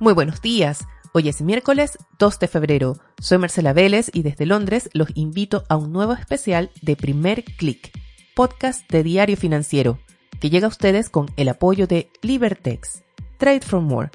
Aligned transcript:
Muy 0.00 0.14
buenos 0.14 0.40
días. 0.40 0.88
Hoy 1.12 1.28
es 1.28 1.42
miércoles 1.42 1.98
2 2.18 2.38
de 2.38 2.48
febrero. 2.48 2.96
Soy 3.20 3.36
Marcela 3.36 3.74
Vélez 3.74 4.10
y 4.14 4.22
desde 4.22 4.46
Londres 4.46 4.88
los 4.94 5.10
invito 5.14 5.64
a 5.68 5.76
un 5.76 5.92
nuevo 5.92 6.14
especial 6.14 6.70
de 6.80 6.96
Primer 6.96 7.44
Click, 7.44 7.92
podcast 8.34 8.90
de 8.90 9.02
Diario 9.02 9.36
Financiero, 9.36 9.98
que 10.40 10.48
llega 10.48 10.64
a 10.64 10.70
ustedes 10.70 11.10
con 11.10 11.26
el 11.36 11.50
apoyo 11.50 11.86
de 11.86 12.10
Libertex. 12.22 13.02
Trade 13.36 13.60
for 13.60 13.82
More. 13.82 14.08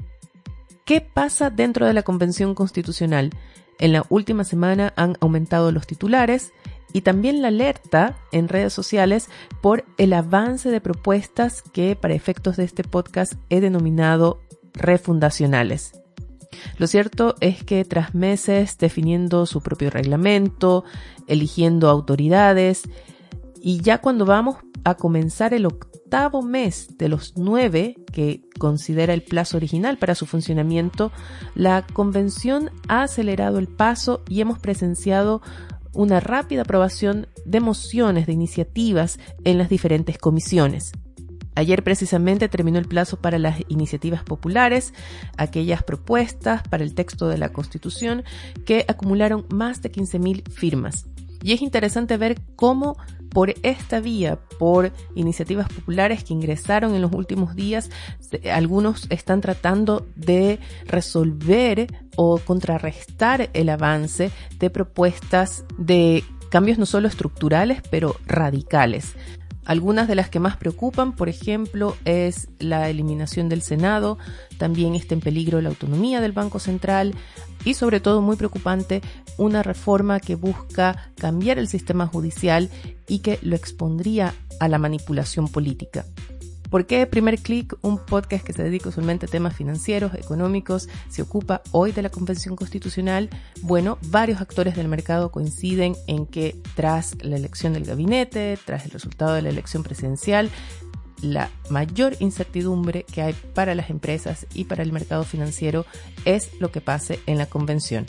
¿Qué 0.86 1.02
pasa 1.02 1.52
dentro 1.52 1.86
de 1.86 1.94
la 1.94 2.02
Convención 2.02 2.56
Constitucional? 2.56 3.30
En 3.78 3.94
la 3.94 4.08
última 4.10 4.44
semana 4.44 4.92
han 4.96 5.18
aumentado 5.22 5.72
los 5.72 5.86
titulares 5.86 6.52
y 6.94 7.02
también 7.02 7.44
la 7.44 7.50
alerta 7.50 8.18
en 8.32 8.48
redes 8.48 8.74
sociales 8.74 9.30
por 9.62 9.86
el 9.98 10.14
avance 10.14 10.72
de 10.72 10.82
propuestas 10.82 11.62
que 11.62 11.96
para 11.96 12.16
efectos 12.16 12.58
de 12.58 12.64
este 12.64 12.84
podcast 12.84 13.34
he 13.50 13.62
denominado 13.62 14.40
refundacionales. 14.76 15.94
Lo 16.78 16.88
cierto 16.88 17.36
es 17.42 17.64
que 17.64 17.86
tras 17.86 18.16
meses 18.16 18.78
definiendo 18.78 19.46
su 19.46 19.62
propio 19.62 19.90
reglamento, 19.90 20.84
eligiendo 21.28 21.90
autoridades, 21.90 22.84
y 23.62 23.82
ya 23.82 24.00
cuando 24.00 24.26
vamos 24.26 24.58
a 24.84 24.96
comenzar 24.96 25.54
el 25.54 25.66
octavo 25.66 26.42
mes 26.44 26.98
de 26.98 27.10
los 27.10 27.34
nueve 27.36 27.96
que 28.14 28.44
considera 28.60 29.14
el 29.14 29.24
plazo 29.24 29.58
original 29.58 29.98
para 29.98 30.16
su 30.16 30.26
funcionamiento, 30.26 31.12
la 31.56 31.86
convención 31.94 32.70
ha 32.88 33.04
acelerado 33.04 33.58
el 33.58 33.68
paso 33.68 34.24
y 34.30 34.42
hemos 34.42 34.60
presenciado 34.60 35.42
una 35.94 36.20
rápida 36.20 36.62
aprobación 36.62 37.28
de 37.46 37.62
mociones, 37.62 38.28
de 38.28 38.34
iniciativas 38.34 39.18
en 39.44 39.58
las 39.58 39.70
diferentes 39.70 40.18
comisiones. 40.18 40.92
Ayer 41.56 41.84
precisamente 41.84 42.50
terminó 42.50 42.80
el 42.80 42.88
plazo 42.88 43.18
para 43.18 43.40
las 43.40 43.62
iniciativas 43.70 44.24
populares, 44.24 44.94
aquellas 45.38 45.84
propuestas 45.84 46.62
para 46.68 46.84
el 46.84 46.94
texto 46.94 47.28
de 47.28 47.38
la 47.38 47.50
Constitución 47.50 48.24
que 48.66 48.86
acumularon 48.88 49.46
más 49.50 49.82
de 49.82 49.92
15.000 49.92 50.50
firmas. 50.50 51.06
Y 51.42 51.54
es 51.54 51.62
interesante 51.62 52.18
ver 52.18 52.42
cómo 52.56 52.98
por 53.30 53.54
esta 53.64 54.00
vía, 54.00 54.40
por 54.58 54.94
iniciativas 55.14 55.68
populares 55.68 56.24
que 56.24 56.34
ingresaron 56.34 56.96
en 56.96 57.02
los 57.02 57.12
últimos 57.12 57.54
días, 57.56 57.90
algunos 58.52 59.08
están 59.10 59.42
tratando 59.42 60.08
de 60.16 60.60
resolver 60.86 61.88
o 62.16 62.38
contrarrestar 62.40 63.50
el 63.54 63.70
avance 63.70 64.32
de 64.58 64.70
propuestas 64.70 65.66
de 65.78 66.24
cambios 66.50 66.78
no 66.78 66.86
solo 66.86 67.08
estructurales, 67.08 67.82
pero 67.92 68.16
radicales. 68.26 69.16
Algunas 69.66 70.08
de 70.08 70.16
las 70.16 70.30
que 70.30 70.40
más 70.40 70.58
preocupan, 70.58 71.14
por 71.14 71.28
ejemplo, 71.28 71.98
es 72.06 72.48
la 72.60 72.90
eliminación 72.90 73.50
del 73.50 73.64
Senado, 73.64 74.20
también 74.58 74.94
está 74.94 75.16
en 75.16 75.22
peligro 75.22 75.60
la 75.60 75.70
autonomía 75.70 76.22
del 76.22 76.32
Banco 76.32 76.60
Central 76.60 77.16
y 77.64 77.74
sobre 77.74 78.00
todo 78.00 78.22
muy 78.22 78.36
preocupante 78.36 79.02
una 79.38 79.64
reforma 79.64 80.20
que 80.20 80.36
busca 80.36 81.12
cambiar 81.18 81.58
el 81.58 81.68
sistema 81.68 82.06
judicial 82.06 82.70
y 83.08 83.20
que 83.20 83.40
lo 83.42 83.56
expondría 83.56 84.36
a 84.60 84.68
la 84.68 84.78
manipulación 84.78 85.48
política. 85.48 86.06
¿Por 86.76 86.88
qué 86.88 87.08
Primer 87.08 87.40
Click, 87.40 87.74
un 87.84 87.98
podcast 88.00 88.44
que 88.46 88.52
se 88.52 88.62
dedica 88.62 88.90
usualmente 88.90 89.28
a 89.28 89.30
temas 89.30 89.56
financieros, 89.56 90.14
económicos, 90.14 90.90
se 91.08 91.22
ocupa 91.22 91.62
hoy 91.72 91.94
de 91.94 92.02
la 92.02 92.10
Convención 92.10 92.58
Constitucional? 92.58 93.30
Bueno, 93.62 93.98
varios 94.08 94.42
actores 94.42 94.76
del 94.76 94.90
mercado 94.90 95.32
coinciden 95.32 95.96
en 96.08 96.26
que 96.26 96.58
tras 96.76 97.16
la 97.24 97.38
elección 97.38 97.72
del 97.72 97.86
gabinete, 97.86 98.60
tras 98.66 98.84
el 98.84 98.92
resultado 98.92 99.36
de 99.36 99.44
la 99.44 99.48
elección 99.52 99.84
presidencial, 99.84 100.50
la 101.22 101.50
mayor 101.70 102.18
incertidumbre 102.20 103.04
que 103.04 103.22
hay 103.22 103.34
para 103.54 103.74
las 103.74 103.90
empresas 103.90 104.46
y 104.54 104.66
para 104.66 104.84
el 104.84 104.92
mercado 104.92 105.24
financiero 105.24 105.86
es 106.26 106.60
lo 106.60 106.74
que 106.74 106.82
pase 106.82 107.22
en 107.26 107.38
la 107.38 107.46
convención. 107.46 108.06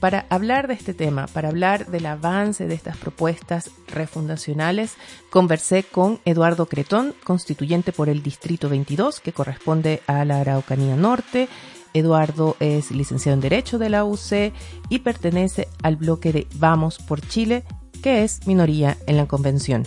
Para 0.00 0.24
hablar 0.30 0.66
de 0.66 0.72
este 0.72 0.94
tema, 0.94 1.26
para 1.26 1.48
hablar 1.50 1.86
del 1.86 2.06
avance 2.06 2.66
de 2.66 2.74
estas 2.74 2.96
propuestas 2.96 3.70
refundacionales, 3.86 4.94
conversé 5.28 5.82
con 5.84 6.20
Eduardo 6.24 6.64
Cretón, 6.64 7.14
constituyente 7.22 7.92
por 7.92 8.08
el 8.08 8.22
Distrito 8.22 8.70
22, 8.70 9.20
que 9.20 9.34
corresponde 9.34 10.00
a 10.06 10.24
la 10.24 10.40
Araucanía 10.40 10.96
Norte. 10.96 11.48
Eduardo 11.92 12.56
es 12.60 12.90
licenciado 12.92 13.34
en 13.34 13.42
Derecho 13.42 13.78
de 13.78 13.90
la 13.90 14.06
UC 14.06 14.54
y 14.88 15.00
pertenece 15.00 15.68
al 15.82 15.96
bloque 15.96 16.32
de 16.32 16.46
Vamos 16.54 16.96
por 16.96 17.20
Chile, 17.20 17.64
que 18.02 18.24
es 18.24 18.46
minoría 18.46 18.96
en 19.06 19.18
la 19.18 19.26
convención. 19.26 19.86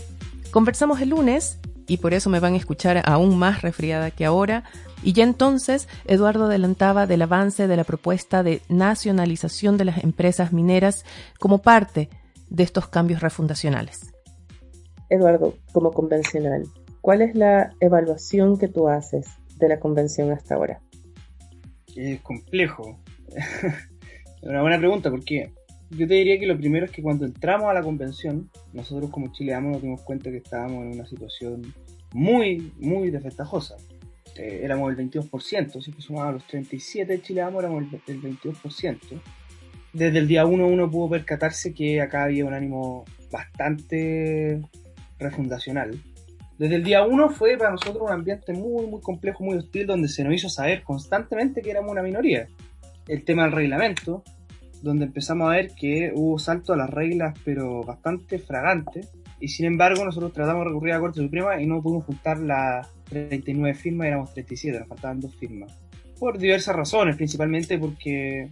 Conversamos 0.52 1.02
el 1.02 1.10
lunes 1.10 1.58
y 1.88 1.98
por 1.98 2.14
eso 2.14 2.30
me 2.30 2.40
van 2.40 2.54
a 2.54 2.58
escuchar 2.58 3.02
aún 3.06 3.38
más 3.38 3.62
resfriada 3.62 4.12
que 4.12 4.26
ahora 4.26 4.64
y 5.04 5.14
ya 5.14 5.24
entonces 5.24 5.88
Eduardo 6.06 6.46
adelantaba 6.46 7.06
del 7.08 7.22
avance 7.22 7.68
de 7.68 7.76
la 7.76 7.84
propuesta 7.84 8.42
de 8.42 8.62
nacionalización 8.70 9.78
de 9.78 9.86
las 9.86 10.04
empresas 10.04 10.54
mineras 10.54 11.06
como 11.40 11.60
parte 11.60 12.10
de 12.50 12.64
estos 12.64 12.88
cambios 12.88 13.22
refundacionales. 13.22 14.14
Eduardo, 15.10 15.56
como 15.74 15.92
convencional, 15.92 16.64
¿cuál 17.02 17.22
es 17.22 17.36
la 17.36 17.74
evaluación 17.80 18.58
que 18.58 18.68
tú 18.68 18.88
haces 18.88 19.28
de 19.58 19.68
la 19.68 19.80
convención 19.80 20.32
hasta 20.32 20.56
ahora? 20.56 20.82
Es 21.96 22.22
complejo. 22.22 23.00
es 23.28 24.50
una 24.50 24.62
buena 24.62 24.78
pregunta 24.78 25.12
porque 25.12 25.52
yo 25.98 26.08
te 26.08 26.16
diría 26.16 26.40
que 26.40 26.46
lo 26.46 26.58
primero 26.58 26.86
es 26.86 26.92
que 26.92 27.02
cuando 27.02 27.26
entramos 27.26 27.70
a 27.70 27.74
la 27.74 27.82
convención, 27.82 28.50
nosotros 28.74 29.10
como 29.10 29.32
chileanos 29.32 29.74
nos 29.74 29.82
dimos 29.82 30.02
cuenta 30.02 30.32
que 30.32 30.38
estábamos 30.38 30.84
en 30.84 30.94
una 30.94 31.06
situación 31.06 31.74
muy, 32.14 32.72
muy 32.80 33.10
desventajosa. 33.10 33.76
Eh, 34.36 34.62
éramos 34.64 34.92
el 34.92 34.98
22%, 34.98 35.82
si 35.82 35.92
que 35.92 36.02
sumaba 36.02 36.32
los 36.32 36.48
37 36.48 37.22
chileanos 37.22 37.60
éramos 37.64 37.84
el, 38.08 38.22
22%. 38.22 39.00
Desde 39.94 40.18
el 40.18 40.28
día 40.28 40.46
1 40.46 40.68
uno 40.68 40.90
pudo 40.90 41.12
percatarse 41.12 41.74
que 41.74 42.02
acá 42.02 42.24
había 42.24 42.46
un 42.46 42.54
ánimo 42.54 43.06
bastante 43.32 44.62
refundacional. 45.20 46.00
Desde 46.58 46.76
el 46.76 46.84
día 46.84 47.06
1 47.06 47.30
fue 47.30 47.58
para 47.58 47.72
nosotros 47.72 48.02
un 48.02 48.12
ambiente 48.12 48.54
muy, 48.54 48.88
muy 48.88 49.02
complejo, 49.02 49.44
muy 49.44 49.58
hostil, 49.58 49.86
donde 49.86 50.08
se 50.08 50.24
nos 50.24 50.34
hizo 50.34 50.50
saber 50.50 50.84
constantemente 50.84 51.62
que 51.62 51.72
éramos 51.72 51.92
una 51.92 52.02
minoría. 52.02 52.48
El 53.08 53.24
tema 53.24 53.44
del 53.44 53.52
reglamento, 53.52 54.24
donde 54.84 55.06
empezamos 55.06 55.48
a 55.48 55.56
ver 55.56 55.72
que 55.74 56.12
hubo 56.14 56.38
salto 56.38 56.74
a 56.74 56.78
las 56.78 56.90
reglas, 56.90 57.34
pero 57.46 57.82
bastante 57.84 58.38
fragante. 58.38 59.08
Y 59.40 59.48
sin 59.48 59.66
embargo, 59.66 60.04
nosotros 60.04 60.34
tratamos 60.34 60.66
de 60.66 60.70
recurrir 60.70 60.94
a 60.94 60.96
la 60.98 61.02
Corte 61.02 61.22
Suprema 61.22 61.60
y 61.62 61.66
no 61.66 61.82
pudimos 61.82 62.06
juntar 62.06 62.40
las 62.40 62.90
39 63.06 63.76
firmas, 63.76 64.08
éramos 64.08 64.34
37, 64.34 64.80
nos 64.80 64.88
faltaban 64.90 65.22
dos 65.22 65.36
firmas. 65.36 65.74
Por 66.20 66.38
diversas 66.38 66.76
razones, 66.76 67.16
principalmente 67.16 67.78
porque 67.78 68.50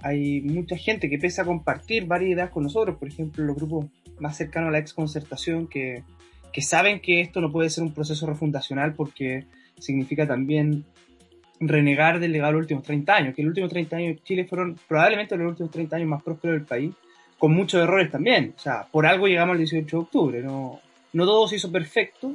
hay 0.00 0.40
mucha 0.42 0.76
gente 0.76 1.10
que 1.10 1.18
pese 1.18 1.40
a 1.40 1.44
compartir 1.44 2.06
varias 2.06 2.30
ideas 2.30 2.50
con 2.50 2.62
nosotros, 2.62 2.96
por 2.96 3.08
ejemplo, 3.08 3.44
los 3.44 3.56
grupos 3.56 3.86
más 4.20 4.36
cercanos 4.36 4.68
a 4.68 4.72
la 4.72 4.78
exconcertación, 4.78 5.66
que, 5.66 6.04
que 6.52 6.62
saben 6.62 7.00
que 7.00 7.20
esto 7.20 7.40
no 7.40 7.50
puede 7.50 7.68
ser 7.68 7.82
un 7.82 7.92
proceso 7.92 8.26
refundacional 8.26 8.94
porque 8.94 9.46
significa 9.78 10.26
también 10.26 10.84
renegar 11.60 12.20
del 12.20 12.32
legado 12.32 12.52
de 12.52 12.58
los 12.58 12.62
últimos 12.62 12.84
30 12.84 13.14
años, 13.14 13.34
que 13.34 13.42
los 13.42 13.50
últimos 13.50 13.70
30 13.70 13.96
años 13.96 14.16
de 14.16 14.22
Chile 14.22 14.44
fueron 14.44 14.78
probablemente 14.86 15.36
los 15.36 15.50
últimos 15.50 15.70
30 15.72 15.96
años 15.96 16.08
más 16.08 16.22
prósperos 16.22 16.56
del 16.56 16.66
país, 16.66 16.92
con 17.38 17.52
muchos 17.52 17.82
errores 17.82 18.10
también. 18.10 18.54
O 18.56 18.60
sea, 18.60 18.86
por 18.90 19.06
algo 19.06 19.26
llegamos 19.26 19.52
al 19.52 19.58
18 19.58 19.96
de 19.96 20.02
octubre, 20.02 20.42
no, 20.42 20.80
no 21.12 21.24
todo 21.24 21.48
se 21.48 21.56
hizo 21.56 21.70
perfecto, 21.70 22.32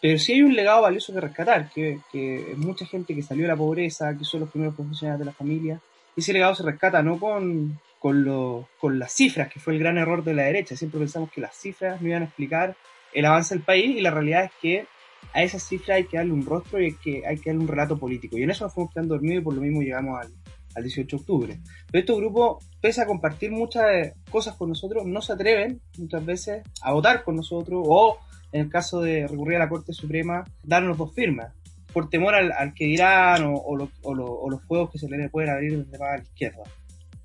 pero 0.00 0.18
sí 0.18 0.32
hay 0.32 0.42
un 0.42 0.54
legado 0.54 0.82
valioso 0.82 1.12
que 1.12 1.20
rescatar, 1.20 1.70
que, 1.70 1.98
que 2.10 2.54
mucha 2.56 2.86
gente 2.86 3.14
que 3.14 3.22
salió 3.22 3.42
de 3.42 3.48
la 3.48 3.56
pobreza, 3.56 4.16
que 4.16 4.24
son 4.24 4.40
los 4.40 4.50
primeros 4.50 4.74
profesionales 4.74 5.18
de 5.18 5.26
la 5.26 5.32
familia, 5.32 5.80
ese 6.16 6.32
legado 6.32 6.54
se 6.54 6.62
rescata 6.62 7.02
no 7.02 7.18
con, 7.18 7.78
con, 7.98 8.24
lo, 8.24 8.68
con 8.78 8.98
las 8.98 9.12
cifras, 9.12 9.52
que 9.52 9.60
fue 9.60 9.74
el 9.74 9.78
gran 9.78 9.98
error 9.98 10.24
de 10.24 10.34
la 10.34 10.44
derecha. 10.44 10.76
Siempre 10.76 11.00
pensamos 11.00 11.30
que 11.30 11.40
las 11.40 11.54
cifras 11.54 12.00
no 12.00 12.08
iban 12.08 12.22
a 12.22 12.26
explicar 12.26 12.76
el 13.12 13.24
avance 13.24 13.54
del 13.54 13.62
país 13.62 13.96
y 13.96 14.00
la 14.00 14.10
realidad 14.10 14.44
es 14.44 14.52
que 14.60 14.86
a 15.32 15.42
esas 15.42 15.62
cifras 15.62 15.96
hay 15.96 16.04
que 16.04 16.16
darle 16.16 16.32
un 16.32 16.44
rostro 16.44 16.80
y 16.80 16.86
hay 16.86 16.94
que, 16.94 17.22
hay 17.26 17.38
que 17.38 17.50
darle 17.50 17.62
un 17.62 17.68
relato 17.68 17.98
político. 17.98 18.36
Y 18.36 18.42
en 18.42 18.50
eso 18.50 18.64
nos 18.64 18.74
fuimos 18.74 18.92
quedando 18.92 19.14
dormidos 19.14 19.42
y 19.42 19.44
por 19.44 19.54
lo 19.54 19.60
mismo 19.60 19.82
llegamos 19.82 20.20
al, 20.20 20.32
al 20.74 20.82
18 20.82 21.16
de 21.16 21.20
octubre. 21.20 21.60
Pero 21.90 22.00
estos 22.00 22.16
grupos, 22.16 22.64
pese 22.80 23.02
a 23.02 23.06
compartir 23.06 23.50
muchas 23.50 24.12
cosas 24.30 24.56
con 24.56 24.68
nosotros, 24.68 25.06
no 25.06 25.20
se 25.22 25.32
atreven 25.32 25.80
muchas 25.98 26.24
veces 26.24 26.62
a 26.82 26.92
votar 26.92 27.24
con 27.24 27.36
nosotros 27.36 27.82
o 27.86 28.18
en 28.52 28.62
el 28.62 28.68
caso 28.68 29.00
de 29.00 29.26
recurrir 29.26 29.56
a 29.56 29.60
la 29.60 29.68
Corte 29.68 29.92
Suprema, 29.92 30.44
darnos 30.64 30.98
dos 30.98 31.14
firmas, 31.14 31.52
por 31.92 32.08
temor 32.08 32.34
al, 32.34 32.74
que 32.74 32.86
dirán 32.86 33.44
o, 33.46 33.76
los 33.76 34.62
fuegos 34.66 34.90
que 34.90 34.98
se 34.98 35.08
le 35.08 35.28
pueden 35.28 35.50
abrir 35.50 35.84
desde 35.84 35.98
la 35.98 36.18
izquierda. 36.20 36.62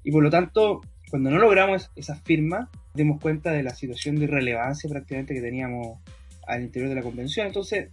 Y 0.03 0.11
por 0.11 0.23
lo 0.23 0.29
tanto, 0.29 0.81
cuando 1.09 1.29
no 1.29 1.37
logramos 1.37 1.91
esas 1.95 2.21
firmas, 2.21 2.69
dimos 2.93 3.19
cuenta 3.21 3.51
de 3.51 3.63
la 3.63 3.73
situación 3.73 4.15
de 4.15 4.25
irrelevancia 4.25 4.89
prácticamente 4.89 5.33
que 5.33 5.41
teníamos 5.41 5.99
al 6.47 6.63
interior 6.63 6.89
de 6.89 6.95
la 6.95 7.01
convención. 7.01 7.47
Entonces, 7.47 7.89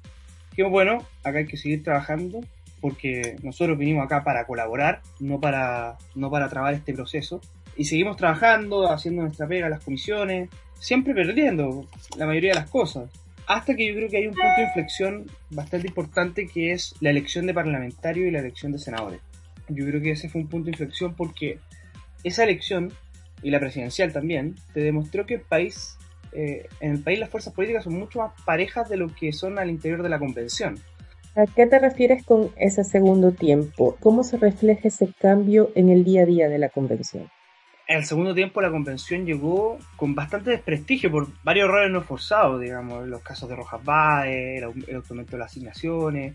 bueno, 0.70 1.06
acá 1.24 1.38
hay 1.38 1.46
que 1.46 1.56
seguir 1.56 1.82
trabajando 1.82 2.40
porque 2.80 3.36
nosotros 3.42 3.78
vinimos 3.78 4.04
acá 4.04 4.24
para 4.24 4.44
colaborar, 4.46 5.02
no 5.20 5.40
para, 5.40 5.96
no 6.14 6.30
para 6.30 6.48
trabar 6.48 6.74
este 6.74 6.92
proceso. 6.92 7.40
Y 7.76 7.84
seguimos 7.84 8.16
trabajando, 8.16 8.90
haciendo 8.90 9.22
nuestra 9.22 9.46
pega, 9.46 9.68
las 9.68 9.84
comisiones, 9.84 10.50
siempre 10.78 11.14
perdiendo 11.14 11.88
la 12.16 12.26
mayoría 12.26 12.50
de 12.50 12.56
las 12.56 12.68
cosas 12.68 13.08
hasta 13.46 13.74
que 13.74 13.86
yo 13.86 13.94
creo 13.94 14.08
que 14.08 14.16
hay 14.18 14.26
un 14.26 14.34
punto 14.34 14.56
de 14.56 14.64
inflexión 14.64 15.26
bastante 15.50 15.88
importante 15.88 16.46
que 16.46 16.72
es 16.72 16.94
la 17.00 17.10
elección 17.10 17.46
de 17.46 17.54
parlamentarios 17.54 18.26
y 18.26 18.30
la 18.30 18.40
elección 18.40 18.72
de 18.72 18.78
senadores. 18.78 19.20
Yo 19.68 19.86
creo 19.86 20.00
que 20.00 20.12
ese 20.12 20.28
fue 20.28 20.42
un 20.42 20.48
punto 20.48 20.66
de 20.66 20.72
inflexión 20.72 21.14
porque 21.14 21.58
esa 22.24 22.44
elección, 22.44 22.92
y 23.42 23.50
la 23.50 23.60
presidencial 23.60 24.12
también, 24.12 24.54
te 24.72 24.80
demostró 24.80 25.26
que 25.26 25.34
el 25.34 25.40
país, 25.40 25.98
eh, 26.32 26.68
en 26.80 26.92
el 26.92 27.02
país 27.02 27.18
las 27.18 27.30
fuerzas 27.30 27.52
políticas 27.52 27.84
son 27.84 27.94
mucho 27.94 28.20
más 28.20 28.32
parejas 28.44 28.88
de 28.88 28.96
lo 28.96 29.08
que 29.14 29.32
son 29.32 29.58
al 29.58 29.70
interior 29.70 30.02
de 30.02 30.08
la 30.08 30.18
convención. 30.18 30.78
¿A 31.34 31.46
qué 31.46 31.66
te 31.66 31.78
refieres 31.78 32.24
con 32.24 32.50
ese 32.56 32.84
segundo 32.84 33.32
tiempo? 33.32 33.96
¿Cómo 34.00 34.22
se 34.22 34.36
refleja 34.36 34.88
ese 34.88 35.08
cambio 35.18 35.70
en 35.74 35.88
el 35.88 36.04
día 36.04 36.22
a 36.22 36.26
día 36.26 36.48
de 36.48 36.58
la 36.58 36.68
convención? 36.68 37.30
En 37.88 37.98
el 37.98 38.04
segundo 38.04 38.34
tiempo 38.34 38.60
la 38.60 38.70
convención 38.70 39.26
llegó 39.26 39.78
con 39.96 40.14
bastante 40.14 40.50
desprestigio 40.50 41.10
por 41.10 41.28
varios 41.42 41.68
errores 41.68 41.90
no 41.90 42.02
forzados, 42.02 42.60
digamos, 42.60 43.06
los 43.08 43.22
casos 43.22 43.48
de 43.48 43.56
Rojas 43.56 43.82
Báez, 43.84 44.62
el 44.62 44.96
aumento 44.96 45.32
de 45.32 45.38
las 45.38 45.50
asignaciones. 45.50 46.34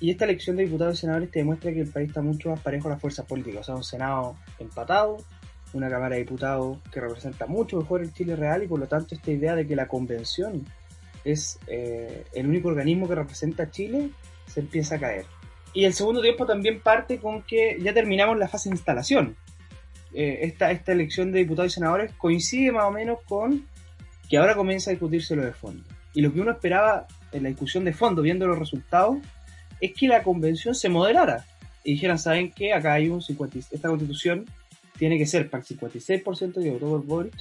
Y 0.00 0.10
esta 0.10 0.24
elección 0.24 0.56
de 0.56 0.64
diputados 0.64 0.98
y 0.98 1.00
senadores 1.02 1.30
te 1.30 1.38
demuestra 1.38 1.72
que 1.72 1.80
el 1.80 1.90
país 1.90 2.08
está 2.08 2.22
mucho 2.22 2.50
más 2.50 2.60
parejo 2.60 2.88
a 2.88 2.92
las 2.92 3.00
fuerzas 3.00 3.24
políticas. 3.24 3.60
O 3.60 3.64
sea, 3.64 3.74
un 3.76 3.84
Senado 3.84 4.36
empatado, 4.58 5.18
una 5.72 5.88
Cámara 5.88 6.14
de 6.14 6.22
Diputados 6.22 6.78
que 6.92 7.00
representa 7.00 7.46
mucho 7.46 7.78
mejor 7.78 8.02
el 8.02 8.12
Chile 8.12 8.36
real 8.36 8.62
y 8.62 8.66
por 8.66 8.78
lo 8.78 8.86
tanto 8.86 9.14
esta 9.14 9.30
idea 9.30 9.54
de 9.54 9.66
que 9.66 9.76
la 9.76 9.88
convención 9.88 10.64
es 11.24 11.58
eh, 11.66 12.24
el 12.34 12.46
único 12.46 12.68
organismo 12.68 13.08
que 13.08 13.14
representa 13.14 13.64
a 13.64 13.70
Chile, 13.70 14.10
se 14.46 14.60
empieza 14.60 14.96
a 14.96 14.98
caer. 14.98 15.24
Y 15.72 15.84
el 15.84 15.94
segundo 15.94 16.20
tiempo 16.20 16.44
también 16.44 16.80
parte 16.80 17.18
con 17.18 17.42
que 17.42 17.78
ya 17.80 17.94
terminamos 17.94 18.38
la 18.38 18.48
fase 18.48 18.68
de 18.68 18.76
instalación. 18.76 19.36
Eh, 20.12 20.40
esta, 20.42 20.70
esta 20.70 20.92
elección 20.92 21.32
de 21.32 21.38
diputados 21.38 21.72
y 21.72 21.74
senadores 21.74 22.12
coincide 22.18 22.72
más 22.72 22.84
o 22.84 22.90
menos 22.90 23.20
con 23.26 23.66
que 24.28 24.36
ahora 24.36 24.54
comienza 24.54 24.90
a 24.90 24.92
discutirse 24.92 25.34
lo 25.34 25.44
de 25.44 25.52
fondo. 25.52 25.84
Y 26.12 26.20
lo 26.20 26.32
que 26.32 26.40
uno 26.40 26.52
esperaba 26.52 27.06
en 27.32 27.44
la 27.44 27.48
discusión 27.48 27.84
de 27.84 27.94
fondo, 27.94 28.20
viendo 28.20 28.46
los 28.46 28.58
resultados, 28.58 29.16
es 29.80 29.94
que 29.94 30.06
la 30.08 30.22
convención 30.22 30.74
se 30.74 30.90
moderara. 30.90 31.46
Y 31.84 31.94
dijeran, 31.94 32.18
¿saben 32.18 32.52
qué? 32.52 32.72
Acá 32.72 32.94
hay 32.94 33.08
un 33.08 33.22
50, 33.22 33.58
esta 33.58 33.88
constitución 33.88 34.44
tiene 34.98 35.18
que 35.18 35.26
ser 35.26 35.50
para 35.50 35.62
el 35.62 35.78
56% 35.78 36.62
que 36.62 36.70
votó 36.70 36.88
por 36.88 37.04
Boric, 37.04 37.34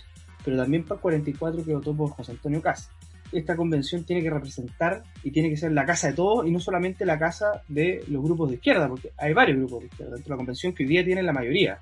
pero 0.43 0.57
también 0.57 0.83
para 0.83 0.99
el 0.99 1.23
44% 1.23 1.65
que 1.65 1.73
votó 1.73 1.95
por 1.95 2.09
José 2.11 2.31
Antonio 2.31 2.61
Cast 2.61 2.91
esta 3.31 3.55
convención 3.55 4.03
tiene 4.03 4.21
que 4.21 4.29
representar 4.29 5.03
y 5.23 5.31
tiene 5.31 5.49
que 5.49 5.57
ser 5.57 5.71
la 5.71 5.85
casa 5.85 6.07
de 6.07 6.13
todos 6.13 6.45
y 6.45 6.51
no 6.51 6.59
solamente 6.59 7.05
la 7.05 7.17
casa 7.17 7.63
de 7.67 8.03
los 8.07 8.23
grupos 8.23 8.49
de 8.49 8.55
izquierda, 8.55 8.87
porque 8.87 9.11
hay 9.17 9.33
varios 9.33 9.57
grupos 9.57 9.81
de 9.81 9.85
izquierda 9.87 10.15
dentro 10.15 10.29
de 10.29 10.31
la 10.31 10.37
convención 10.37 10.73
que 10.73 10.83
hoy 10.83 10.89
día 10.89 11.05
tienen 11.05 11.25
la 11.25 11.33
mayoría, 11.33 11.79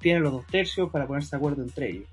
tienen 0.00 0.22
los 0.22 0.32
dos 0.32 0.46
tercios 0.46 0.90
para 0.90 1.06
ponerse 1.06 1.30
de 1.30 1.36
acuerdo 1.36 1.62
entre 1.62 1.90
ellos. 1.90 2.08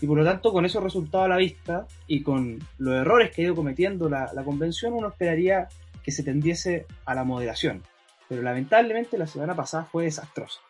Y 0.00 0.06
por 0.06 0.16
lo 0.16 0.24
tanto, 0.24 0.52
con 0.52 0.64
esos 0.64 0.82
resultados 0.82 1.26
a 1.26 1.28
la 1.28 1.36
vista 1.36 1.86
y 2.06 2.22
con 2.22 2.60
los 2.78 2.94
errores 2.94 3.32
que 3.34 3.42
ha 3.42 3.44
ido 3.46 3.56
cometiendo 3.56 4.08
la, 4.08 4.30
la 4.32 4.44
convención, 4.44 4.92
uno 4.92 5.08
esperaría 5.08 5.68
que 6.04 6.12
se 6.12 6.22
tendiese 6.22 6.86
a 7.04 7.14
la 7.14 7.24
moderación. 7.24 7.82
Pero 8.28 8.42
lamentablemente 8.42 9.18
la 9.18 9.26
semana 9.26 9.56
pasada 9.56 9.84
fue 9.84 10.04
desastrosa. 10.04 10.60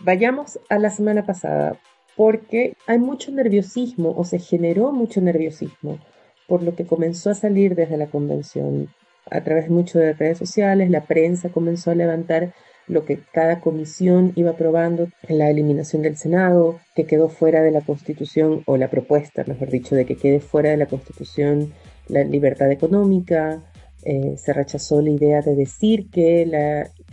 Vayamos 0.00 0.58
a 0.68 0.78
la 0.78 0.90
semana 0.90 1.24
pasada, 1.24 1.78
porque 2.16 2.76
hay 2.86 2.98
mucho 2.98 3.30
nerviosismo 3.32 4.14
o 4.16 4.24
se 4.24 4.38
generó 4.38 4.92
mucho 4.92 5.20
nerviosismo 5.20 5.98
por 6.46 6.62
lo 6.62 6.74
que 6.74 6.84
comenzó 6.84 7.30
a 7.30 7.34
salir 7.34 7.74
desde 7.74 7.96
la 7.96 8.06
convención 8.06 8.88
a 9.30 9.42
través 9.42 9.70
mucho 9.70 9.98
de 9.98 10.12
redes 10.12 10.38
sociales, 10.38 10.90
la 10.90 11.04
prensa 11.04 11.48
comenzó 11.48 11.90
a 11.90 11.94
levantar 11.94 12.52
lo 12.86 13.06
que 13.06 13.20
cada 13.32 13.60
comisión 13.60 14.32
iba 14.36 14.50
aprobando 14.50 15.08
la 15.28 15.48
eliminación 15.48 16.02
del 16.02 16.18
Senado, 16.18 16.78
que 16.94 17.06
quedó 17.06 17.30
fuera 17.30 17.62
de 17.62 17.70
la 17.70 17.80
Constitución, 17.80 18.62
o 18.66 18.76
la 18.76 18.90
propuesta, 18.90 19.44
mejor 19.46 19.70
dicho, 19.70 19.94
de 19.94 20.04
que 20.04 20.16
quede 20.16 20.40
fuera 20.40 20.70
de 20.70 20.76
la 20.76 20.86
Constitución 20.86 21.72
la 22.08 22.22
libertad 22.24 22.70
económica, 22.70 23.62
eh, 24.04 24.36
se 24.36 24.52
rechazó 24.52 25.00
la 25.00 25.10
idea 25.10 25.40
de 25.40 25.54
decir 25.54 26.10
que, 26.10 26.42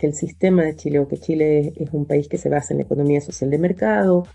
el 0.00 0.14
sistema 0.14 0.64
de 0.64 0.74
Chile 0.74 0.98
o 0.98 1.06
que 1.06 1.16
Chile 1.16 1.72
es, 1.76 1.92
un 1.92 2.06
país 2.06 2.26
que 2.26 2.36
se 2.36 2.48
basa 2.48 2.74
en 2.74 2.78
la 2.78 2.84
economía 2.84 3.20
social 3.20 3.50
de 3.50 3.58
mercado. 3.58 4.26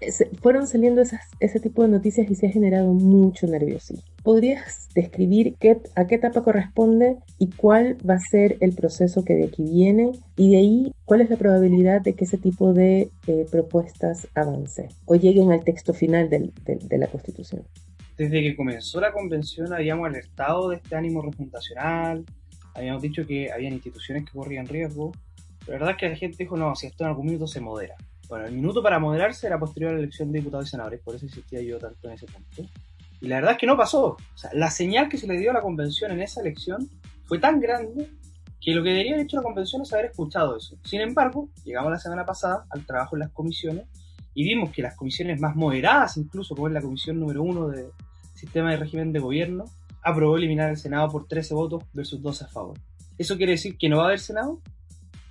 fueron 0.41 0.65
saliendo 0.65 1.01
ese 1.01 1.59
tipo 1.59 1.83
de 1.83 1.89
noticias 1.89 2.29
y 2.31 2.35
se 2.35 2.47
ha 2.47 2.51
generado 2.51 2.93
mucho 2.93 3.47
nerviosismo. 3.47 4.03
¿Podrías 4.23 4.89
describir 4.95 5.55
a 5.95 6.07
qué 6.07 6.15
etapa 6.15 6.43
corresponde 6.43 7.17
y 7.37 7.49
cuál 7.49 7.97
va 8.07 8.15
a 8.15 8.19
ser 8.19 8.57
el 8.61 8.73
proceso 8.73 9.23
que 9.25 9.35
de 9.35 9.45
aquí 9.45 9.63
viene? 9.63 10.13
Y 10.35 10.51
de 10.51 10.57
ahí, 10.57 10.93
¿cuál 11.05 11.21
es 11.21 11.29
la 11.29 11.37
probabilidad 11.37 12.01
de 12.01 12.13
que 12.13 12.25
ese 12.25 12.37
tipo 12.37 12.73
de 12.73 13.09
eh, 13.27 13.45
propuestas 13.51 14.27
avance 14.35 14.87
o 15.05 15.15
lleguen 15.15 15.51
al 15.51 15.63
texto 15.63 15.93
final 15.93 16.29
de 16.29 16.97
la 16.97 17.07
Constitución? 17.07 17.63
Desde 18.17 18.41
que 18.41 18.55
comenzó 18.55 18.99
la 18.99 19.13
convención 19.13 19.71
habíamos 19.71 20.07
alertado 20.07 20.69
de 20.69 20.77
este 20.77 20.95
ánimo 20.95 21.21
refundacional, 21.21 22.25
habíamos 22.77 23.01
dicho 23.01 23.25
que 23.25 23.51
habían 23.51 23.73
instituciones 23.73 24.23
que 24.25 24.31
corrían 24.31 24.67
riesgo, 24.67 25.11
la 25.65 25.73
verdad 25.73 25.91
es 25.91 25.97
que 25.97 26.09
la 26.09 26.15
gente 26.15 26.37
dijo, 26.37 26.55
no, 26.55 26.75
si 26.75 26.87
esto 26.87 27.03
en 27.03 27.09
algún 27.09 27.25
minuto 27.25 27.47
se 27.47 27.59
modera. 27.59 27.95
Bueno, 28.29 28.45
el 28.45 28.53
minuto 28.53 28.83
para 28.83 28.99
moderarse 28.99 29.47
era 29.47 29.59
posterior 29.59 29.91
a 29.91 29.93
la 29.95 29.99
elección 29.99 30.31
de 30.31 30.39
diputados 30.39 30.67
y 30.67 30.71
senadores, 30.71 31.01
por 31.01 31.15
eso 31.15 31.25
insistía 31.25 31.61
yo 31.61 31.79
tanto 31.79 32.07
en 32.07 32.13
ese 32.13 32.27
punto. 32.27 32.71
Y 33.19 33.27
la 33.27 33.37
verdad 33.37 33.53
es 33.53 33.57
que 33.57 33.65
no 33.65 33.75
pasó. 33.75 34.09
O 34.09 34.37
sea, 34.37 34.51
la 34.53 34.69
señal 34.69 35.09
que 35.09 35.17
se 35.17 35.27
le 35.27 35.39
dio 35.39 35.49
a 35.49 35.53
la 35.55 35.61
convención 35.61 36.11
en 36.11 36.21
esa 36.21 36.41
elección 36.41 36.87
fue 37.25 37.39
tan 37.39 37.59
grande 37.59 38.09
que 38.61 38.75
lo 38.75 38.83
que 38.83 38.89
debería 38.89 39.13
haber 39.13 39.25
hecho 39.25 39.37
la 39.37 39.43
convención 39.43 39.81
es 39.81 39.91
haber 39.91 40.05
escuchado 40.05 40.55
eso. 40.55 40.77
Sin 40.83 41.01
embargo, 41.01 41.49
llegamos 41.63 41.91
la 41.91 41.99
semana 41.99 42.25
pasada 42.25 42.65
al 42.69 42.85
trabajo 42.85 43.15
en 43.15 43.21
las 43.21 43.31
comisiones 43.31 43.85
y 44.33 44.43
vimos 44.43 44.71
que 44.71 44.83
las 44.83 44.95
comisiones 44.95 45.39
más 45.39 45.55
moderadas, 45.55 46.17
incluso 46.17 46.55
como 46.55 46.67
es 46.67 46.73
la 46.73 46.81
comisión 46.81 47.19
número 47.19 47.41
uno 47.41 47.69
de 47.69 47.89
sistema 48.35 48.69
de 48.69 48.77
régimen 48.77 49.11
de 49.11 49.19
gobierno, 49.19 49.65
aprobó 50.07 50.37
eliminar 50.37 50.69
el 50.69 50.77
Senado 50.77 51.09
por 51.09 51.27
13 51.27 51.53
votos 51.53 51.83
versus 51.93 52.21
12 52.21 52.45
a 52.45 52.47
favor. 52.47 52.77
¿Eso 53.17 53.35
quiere 53.37 53.53
decir 53.53 53.77
que 53.77 53.89
no 53.89 53.97
va 53.97 54.03
a 54.03 54.05
haber 54.07 54.19
Senado? 54.19 54.61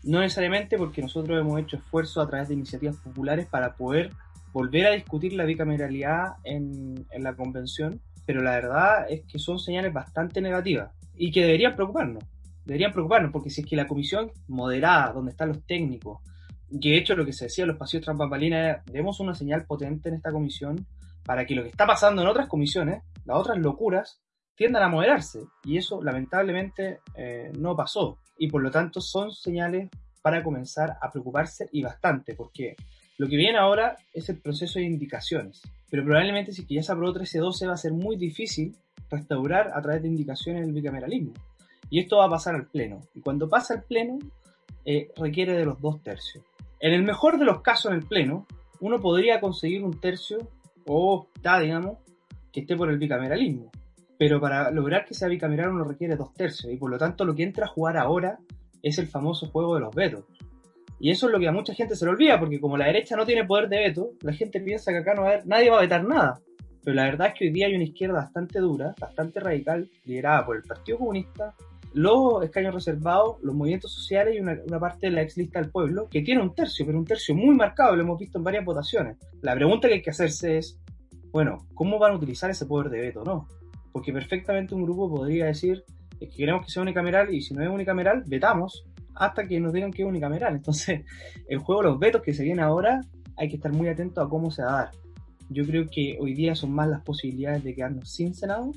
No 0.02 0.20
necesariamente 0.20 0.76
porque 0.76 1.02
nosotros 1.02 1.40
hemos 1.40 1.60
hecho 1.60 1.76
esfuerzos 1.76 2.24
a 2.24 2.28
través 2.28 2.48
de 2.48 2.54
iniciativas 2.54 2.96
populares 2.96 3.46
para 3.46 3.74
poder 3.74 4.10
volver 4.52 4.86
a 4.86 4.90
discutir 4.92 5.32
la 5.32 5.44
bicameralidad 5.44 6.34
en, 6.44 7.06
en 7.10 7.22
la 7.22 7.34
convención, 7.34 8.00
pero 8.24 8.42
la 8.42 8.52
verdad 8.52 9.06
es 9.10 9.22
que 9.24 9.38
son 9.38 9.58
señales 9.58 9.92
bastante 9.92 10.40
negativas 10.40 10.92
y 11.14 11.30
que 11.30 11.40
deberían 11.42 11.74
preocuparnos. 11.74 12.24
Deberían 12.64 12.92
preocuparnos 12.92 13.32
porque 13.32 13.50
si 13.50 13.62
es 13.62 13.66
que 13.66 13.76
la 13.76 13.86
comisión 13.86 14.30
moderada, 14.48 15.12
donde 15.12 15.30
están 15.30 15.48
los 15.48 15.64
técnicos, 15.64 16.20
que 16.80 16.90
de 16.90 16.98
hecho 16.98 17.14
lo 17.14 17.24
que 17.24 17.32
se 17.32 17.46
decía 17.46 17.64
en 17.64 17.68
los 17.68 17.78
pasillos 17.78 18.04
trampambalina, 18.04 18.82
demos 18.86 19.20
una 19.20 19.34
señal 19.34 19.64
potente 19.64 20.08
en 20.08 20.16
esta 20.16 20.32
comisión 20.32 20.86
para 21.24 21.46
que 21.46 21.54
lo 21.54 21.62
que 21.62 21.68
está 21.68 21.86
pasando 21.86 22.22
en 22.22 22.28
otras 22.28 22.48
comisiones, 22.48 23.02
las 23.24 23.36
otras 23.38 23.58
locuras, 23.58 24.20
tiendan 24.56 24.82
a 24.82 24.88
moderarse. 24.88 25.40
Y 25.64 25.76
eso 25.76 26.02
lamentablemente 26.02 27.00
eh, 27.14 27.52
no 27.58 27.76
pasó. 27.76 28.18
Y 28.38 28.48
por 28.48 28.62
lo 28.62 28.70
tanto 28.70 29.00
son 29.00 29.32
señales 29.32 29.88
para 30.22 30.42
comenzar 30.42 30.96
a 31.00 31.10
preocuparse 31.10 31.68
y 31.70 31.82
bastante, 31.82 32.34
porque 32.34 32.74
lo 33.18 33.28
que 33.28 33.36
viene 33.36 33.58
ahora 33.58 33.96
es 34.12 34.28
el 34.28 34.40
proceso 34.40 34.78
de 34.78 34.86
indicaciones. 34.86 35.62
Pero 35.88 36.04
probablemente 36.04 36.52
si 36.52 36.66
ya 36.66 36.82
se 36.82 36.92
aprobó 36.92 37.12
1312 37.12 37.66
va 37.66 37.74
a 37.74 37.76
ser 37.76 37.92
muy 37.92 38.16
difícil 38.16 38.76
restaurar 39.08 39.70
a 39.72 39.80
través 39.80 40.02
de 40.02 40.08
indicaciones 40.08 40.66
el 40.66 40.72
bicameralismo. 40.72 41.32
Y 41.88 42.00
esto 42.00 42.16
va 42.16 42.24
a 42.24 42.30
pasar 42.30 42.56
al 42.56 42.66
Pleno. 42.66 43.00
Y 43.14 43.20
cuando 43.20 43.48
pasa 43.48 43.74
al 43.74 43.84
Pleno, 43.84 44.18
eh, 44.84 45.12
requiere 45.16 45.52
de 45.52 45.64
los 45.64 45.80
dos 45.80 46.02
tercios. 46.02 46.44
En 46.80 46.92
el 46.92 47.04
mejor 47.04 47.38
de 47.38 47.44
los 47.44 47.62
casos 47.62 47.92
en 47.92 47.98
el 47.98 48.06
Pleno, 48.06 48.46
uno 48.80 49.00
podría 49.00 49.40
conseguir 49.40 49.84
un 49.84 50.00
tercio, 50.00 50.50
o 50.86 51.28
está, 51.36 51.60
digamos, 51.60 51.98
que 52.52 52.60
esté 52.60 52.76
por 52.76 52.90
el 52.90 52.98
bicameralismo 52.98 53.70
pero 54.18 54.40
para 54.40 54.70
lograr 54.70 55.04
que 55.04 55.14
sea 55.14 55.28
bicameral 55.28 55.70
uno 55.70 55.84
requiere 55.84 56.16
dos 56.16 56.32
tercios 56.34 56.72
y 56.72 56.76
por 56.76 56.90
lo 56.90 56.98
tanto 56.98 57.24
lo 57.24 57.34
que 57.34 57.42
entra 57.42 57.66
a 57.66 57.68
jugar 57.68 57.96
ahora 57.96 58.38
es 58.82 58.98
el 58.98 59.06
famoso 59.06 59.48
juego 59.48 59.74
de 59.74 59.80
los 59.80 59.94
vetos. 59.94 60.24
Y 60.98 61.10
eso 61.10 61.26
es 61.26 61.32
lo 61.32 61.38
que 61.38 61.48
a 61.48 61.52
mucha 61.52 61.74
gente 61.74 61.94
se 61.94 62.04
le 62.04 62.12
olvida, 62.12 62.38
porque 62.38 62.60
como 62.60 62.76
la 62.76 62.86
derecha 62.86 63.16
no 63.16 63.26
tiene 63.26 63.44
poder 63.44 63.68
de 63.68 63.78
veto, 63.78 64.10
la 64.22 64.32
gente 64.32 64.60
piensa 64.60 64.92
que 64.92 64.98
acá 64.98 65.14
no 65.14 65.22
va 65.22 65.28
a 65.28 65.32
haber, 65.32 65.46
nadie 65.46 65.70
va 65.70 65.78
a 65.78 65.82
vetar 65.82 66.04
nada. 66.04 66.40
Pero 66.82 66.94
la 66.94 67.04
verdad 67.04 67.28
es 67.28 67.34
que 67.34 67.46
hoy 67.46 67.50
día 67.50 67.66
hay 67.66 67.74
una 67.74 67.84
izquierda 67.84 68.14
bastante 68.14 68.60
dura, 68.60 68.94
bastante 68.98 69.40
radical, 69.40 69.90
liderada 70.04 70.46
por 70.46 70.56
el 70.56 70.62
Partido 70.62 70.98
Comunista, 70.98 71.54
los 71.92 72.44
escaños 72.44 72.74
reservados, 72.74 73.38
los 73.42 73.54
movimientos 73.54 73.92
sociales 73.92 74.36
y 74.36 74.40
una, 74.40 74.78
parte 74.78 75.06
de 75.06 75.12
la 75.12 75.22
ex 75.22 75.36
lista 75.36 75.60
del 75.60 75.70
pueblo, 75.70 76.08
que 76.08 76.22
tiene 76.22 76.42
un 76.42 76.54
tercio, 76.54 76.86
pero 76.86 76.98
un 76.98 77.04
tercio 77.04 77.34
muy 77.34 77.54
marcado, 77.54 77.96
lo 77.96 78.02
hemos 78.02 78.18
visto 78.18 78.38
en 78.38 78.44
varias 78.44 78.64
votaciones. 78.64 79.16
La 79.42 79.54
pregunta 79.54 79.88
que 79.88 79.94
hay 79.94 80.02
que 80.02 80.10
hacerse 80.10 80.58
es, 80.58 80.78
bueno, 81.32 81.66
¿cómo 81.74 81.98
van 81.98 82.12
a 82.12 82.16
utilizar 82.16 82.50
ese 82.50 82.66
poder 82.66 82.90
de 82.90 83.00
veto? 83.00 83.24
¿no? 83.24 83.48
Porque 83.96 84.12
perfectamente 84.12 84.74
un 84.74 84.82
grupo 84.82 85.08
podría 85.08 85.46
decir 85.46 85.82
es 86.20 86.28
que 86.28 86.36
queremos 86.36 86.66
que 86.66 86.70
sea 86.70 86.82
unicameral 86.82 87.32
y 87.32 87.40
si 87.40 87.54
no 87.54 87.62
es 87.62 87.70
unicameral, 87.70 88.24
vetamos 88.26 88.84
hasta 89.14 89.48
que 89.48 89.58
nos 89.58 89.72
digan 89.72 89.90
que 89.90 90.02
es 90.02 90.08
unicameral. 90.08 90.54
Entonces, 90.54 91.00
el 91.48 91.60
juego 91.60 91.80
de 91.80 91.88
los 91.88 91.98
vetos 91.98 92.20
que 92.20 92.34
se 92.34 92.44
viene 92.44 92.60
ahora, 92.60 93.00
hay 93.38 93.48
que 93.48 93.56
estar 93.56 93.72
muy 93.72 93.88
atento 93.88 94.20
a 94.20 94.28
cómo 94.28 94.50
se 94.50 94.62
va 94.62 94.68
a 94.68 94.82
dar. 94.82 94.90
Yo 95.48 95.64
creo 95.64 95.86
que 95.90 96.18
hoy 96.20 96.34
día 96.34 96.54
son 96.54 96.72
más 96.72 96.88
las 96.88 97.00
posibilidades 97.00 97.64
de 97.64 97.74
quedarnos 97.74 98.10
sin 98.12 98.34
Senado 98.34 98.70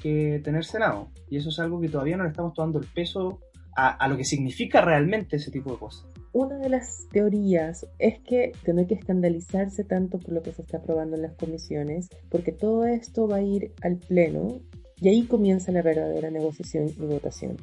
que 0.00 0.40
tener 0.42 0.64
Senado. 0.64 1.10
Y 1.28 1.36
eso 1.36 1.50
es 1.50 1.58
algo 1.58 1.78
que 1.78 1.90
todavía 1.90 2.16
no 2.16 2.22
le 2.22 2.30
estamos 2.30 2.54
tomando 2.54 2.78
el 2.78 2.86
peso 2.86 3.40
a, 3.78 3.90
a 3.90 4.08
lo 4.08 4.16
que 4.16 4.24
significa 4.24 4.80
realmente 4.80 5.36
ese 5.36 5.52
tipo 5.52 5.72
de 5.72 5.78
cosas. 5.78 6.04
Una 6.32 6.58
de 6.58 6.68
las 6.68 7.06
teorías 7.10 7.86
es 7.98 8.18
que, 8.20 8.52
no 8.66 8.80
hay 8.80 8.86
que 8.86 8.94
escandalizarse 8.94 9.84
tanto 9.84 10.18
por 10.18 10.34
lo 10.34 10.42
que 10.42 10.52
se 10.52 10.62
está 10.62 10.78
aprobando 10.78 11.16
en 11.16 11.22
las 11.22 11.34
comisiones, 11.34 12.08
porque 12.28 12.52
todo 12.52 12.86
esto 12.86 13.28
va 13.28 13.36
a 13.36 13.42
ir 13.42 13.72
al 13.82 13.96
Pleno 13.96 14.60
y 15.00 15.08
ahí 15.08 15.22
comienza 15.24 15.72
la 15.72 15.82
verdadera 15.82 16.30
negociación 16.30 16.88
y 16.88 17.06
votación. 17.06 17.56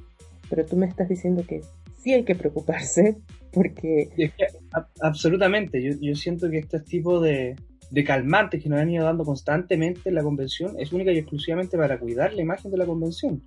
Pero 0.50 0.66
tú 0.66 0.78
me 0.78 0.88
estás 0.88 1.10
diciendo 1.10 1.44
que 1.46 1.62
sí 2.02 2.14
hay 2.14 2.24
que 2.24 2.36
preocuparse 2.36 3.18
porque... 3.52 4.10
absolutamente. 5.02 5.84
Yo, 5.84 5.94
yo, 6.00 6.16
siento 6.16 6.50
que 6.50 6.60
este 6.60 6.80
tipo 6.80 7.20
de, 7.20 7.56
de 7.92 8.04
calmantes 8.04 8.64
que 8.64 8.70
nos 8.70 8.80
han 8.80 8.90
ido 8.90 9.06
dando 9.06 9.26
constantemente 9.26 10.10
en 10.10 10.16
la 10.16 10.24
convención 10.24 10.76
es 10.80 10.92
única 10.92 11.12
y 11.12 11.18
exclusivamente 11.18 11.78
para 11.78 12.00
cuidar 12.00 12.34
la 12.34 12.42
imagen 12.42 12.72
de 12.72 12.78
la 12.78 12.86
convención. 12.86 13.44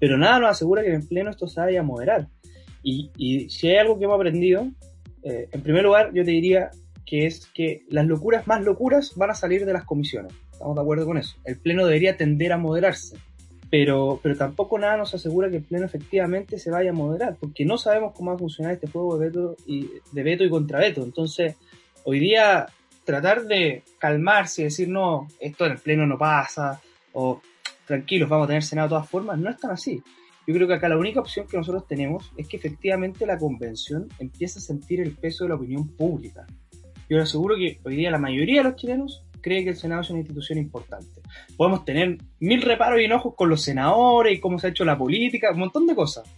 Pero 0.00 0.18
nada 0.18 0.40
nos 0.40 0.50
asegura 0.50 0.82
que 0.82 0.92
en 0.92 1.06
pleno 1.06 1.30
esto 1.30 1.46
se 1.46 1.60
vaya 1.60 1.80
a 1.80 1.84
moderar. 1.84 2.26
Y, 2.82 3.10
y 3.16 3.50
si 3.50 3.68
hay 3.68 3.76
algo 3.76 3.98
que 3.98 4.06
hemos 4.06 4.16
aprendido, 4.16 4.66
eh, 5.22 5.48
en 5.52 5.60
primer 5.62 5.84
lugar, 5.84 6.12
yo 6.12 6.24
te 6.24 6.30
diría 6.30 6.70
que 7.04 7.26
es 7.26 7.46
que 7.52 7.82
las 7.88 8.06
locuras 8.06 8.46
más 8.46 8.62
locuras 8.62 9.12
van 9.16 9.30
a 9.30 9.34
salir 9.34 9.66
de 9.66 9.72
las 9.72 9.84
comisiones. 9.84 10.32
Estamos 10.52 10.76
de 10.76 10.82
acuerdo 10.82 11.06
con 11.06 11.18
eso. 11.18 11.36
El 11.44 11.58
Pleno 11.58 11.84
debería 11.84 12.16
tender 12.16 12.52
a 12.52 12.58
moderarse. 12.58 13.16
Pero, 13.70 14.18
pero 14.22 14.36
tampoco 14.36 14.78
nada 14.78 14.96
nos 14.96 15.14
asegura 15.14 15.48
que 15.48 15.58
el 15.58 15.62
Pleno 15.62 15.86
efectivamente 15.86 16.58
se 16.58 16.70
vaya 16.70 16.90
a 16.90 16.94
moderar, 16.94 17.36
porque 17.38 17.64
no 17.64 17.78
sabemos 17.78 18.12
cómo 18.14 18.30
va 18.30 18.36
a 18.36 18.38
funcionar 18.38 18.72
este 18.74 18.88
juego 18.88 19.16
de 19.16 19.26
veto 19.26 19.56
y, 19.64 19.88
de 20.10 20.22
veto 20.22 20.44
y 20.44 20.50
contraveto. 20.50 21.02
Entonces, 21.02 21.54
hoy 22.04 22.18
día 22.18 22.66
tratar 23.04 23.44
de 23.44 23.82
calmarse 23.98 24.62
y 24.62 24.64
decir, 24.64 24.88
no, 24.88 25.28
esto 25.38 25.66
en 25.66 25.72
el 25.72 25.78
Pleno 25.78 26.06
no 26.06 26.18
pasa, 26.18 26.80
o 27.12 27.40
tranquilos, 27.90 28.28
vamos 28.28 28.44
a 28.44 28.48
tener 28.48 28.62
Senado 28.62 28.86
de 28.86 28.90
todas 28.90 29.08
formas, 29.08 29.36
no 29.36 29.50
es 29.50 29.58
tan 29.58 29.72
así. 29.72 30.00
Yo 30.46 30.54
creo 30.54 30.68
que 30.68 30.74
acá 30.74 30.88
la 30.88 30.96
única 30.96 31.18
opción 31.18 31.46
que 31.48 31.56
nosotros 31.56 31.88
tenemos 31.88 32.30
es 32.36 32.46
que 32.46 32.56
efectivamente 32.56 33.26
la 33.26 33.36
convención 33.36 34.08
empiece 34.20 34.60
a 34.60 34.62
sentir 34.62 35.00
el 35.00 35.12
peso 35.12 35.44
de 35.44 35.50
la 35.50 35.56
opinión 35.56 35.88
pública. 35.88 36.46
Yo 37.08 37.16
le 37.16 37.24
aseguro 37.24 37.56
que 37.56 37.80
hoy 37.84 37.96
día 37.96 38.12
la 38.12 38.18
mayoría 38.18 38.62
de 38.62 38.70
los 38.70 38.76
chilenos 38.76 39.24
cree 39.40 39.64
que 39.64 39.70
el 39.70 39.76
Senado 39.76 40.02
es 40.02 40.10
una 40.10 40.20
institución 40.20 40.58
importante. 40.58 41.20
Podemos 41.56 41.84
tener 41.84 42.18
mil 42.38 42.62
reparos 42.62 43.00
y 43.00 43.04
enojos 43.04 43.34
con 43.34 43.48
los 43.48 43.62
senadores 43.62 44.38
y 44.38 44.40
cómo 44.40 44.58
se 44.60 44.68
ha 44.68 44.70
hecho 44.70 44.84
la 44.84 44.96
política, 44.96 45.50
un 45.52 45.58
montón 45.58 45.86
de 45.86 45.96
cosas. 45.96 46.28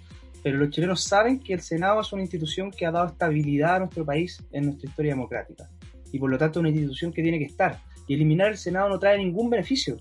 Pero 0.43 0.57
los 0.57 0.71
chilenos 0.71 1.05
saben 1.05 1.39
que 1.39 1.53
el 1.53 1.61
Senado 1.61 2.01
es 2.01 2.13
una 2.13 2.23
institución 2.23 2.71
que 2.71 2.87
ha 2.87 2.91
dado 2.91 3.09
estabilidad 3.09 3.77
a 3.77 3.79
nuestro 3.81 4.07
país 4.07 4.43
en 4.53 4.65
nuestra 4.65 4.89
historia 4.89 5.13
democrática. 5.13 5.69
Y 6.11 6.19
por 6.19 6.31
lo 6.31 6.39
tanto 6.39 6.59
es 6.59 6.61
una 6.63 6.71
institución 6.71 7.13
que 7.13 7.23
tiene 7.23 7.39
que 7.39 7.45
estar. 7.45 7.79
Y 8.09 8.15
eliminar 8.15 8.49
el 8.49 8.57
Senado 8.57 8.89
no 8.89 8.99
trae 8.99 9.19
ningún 9.19 9.51
beneficio. 9.51 9.99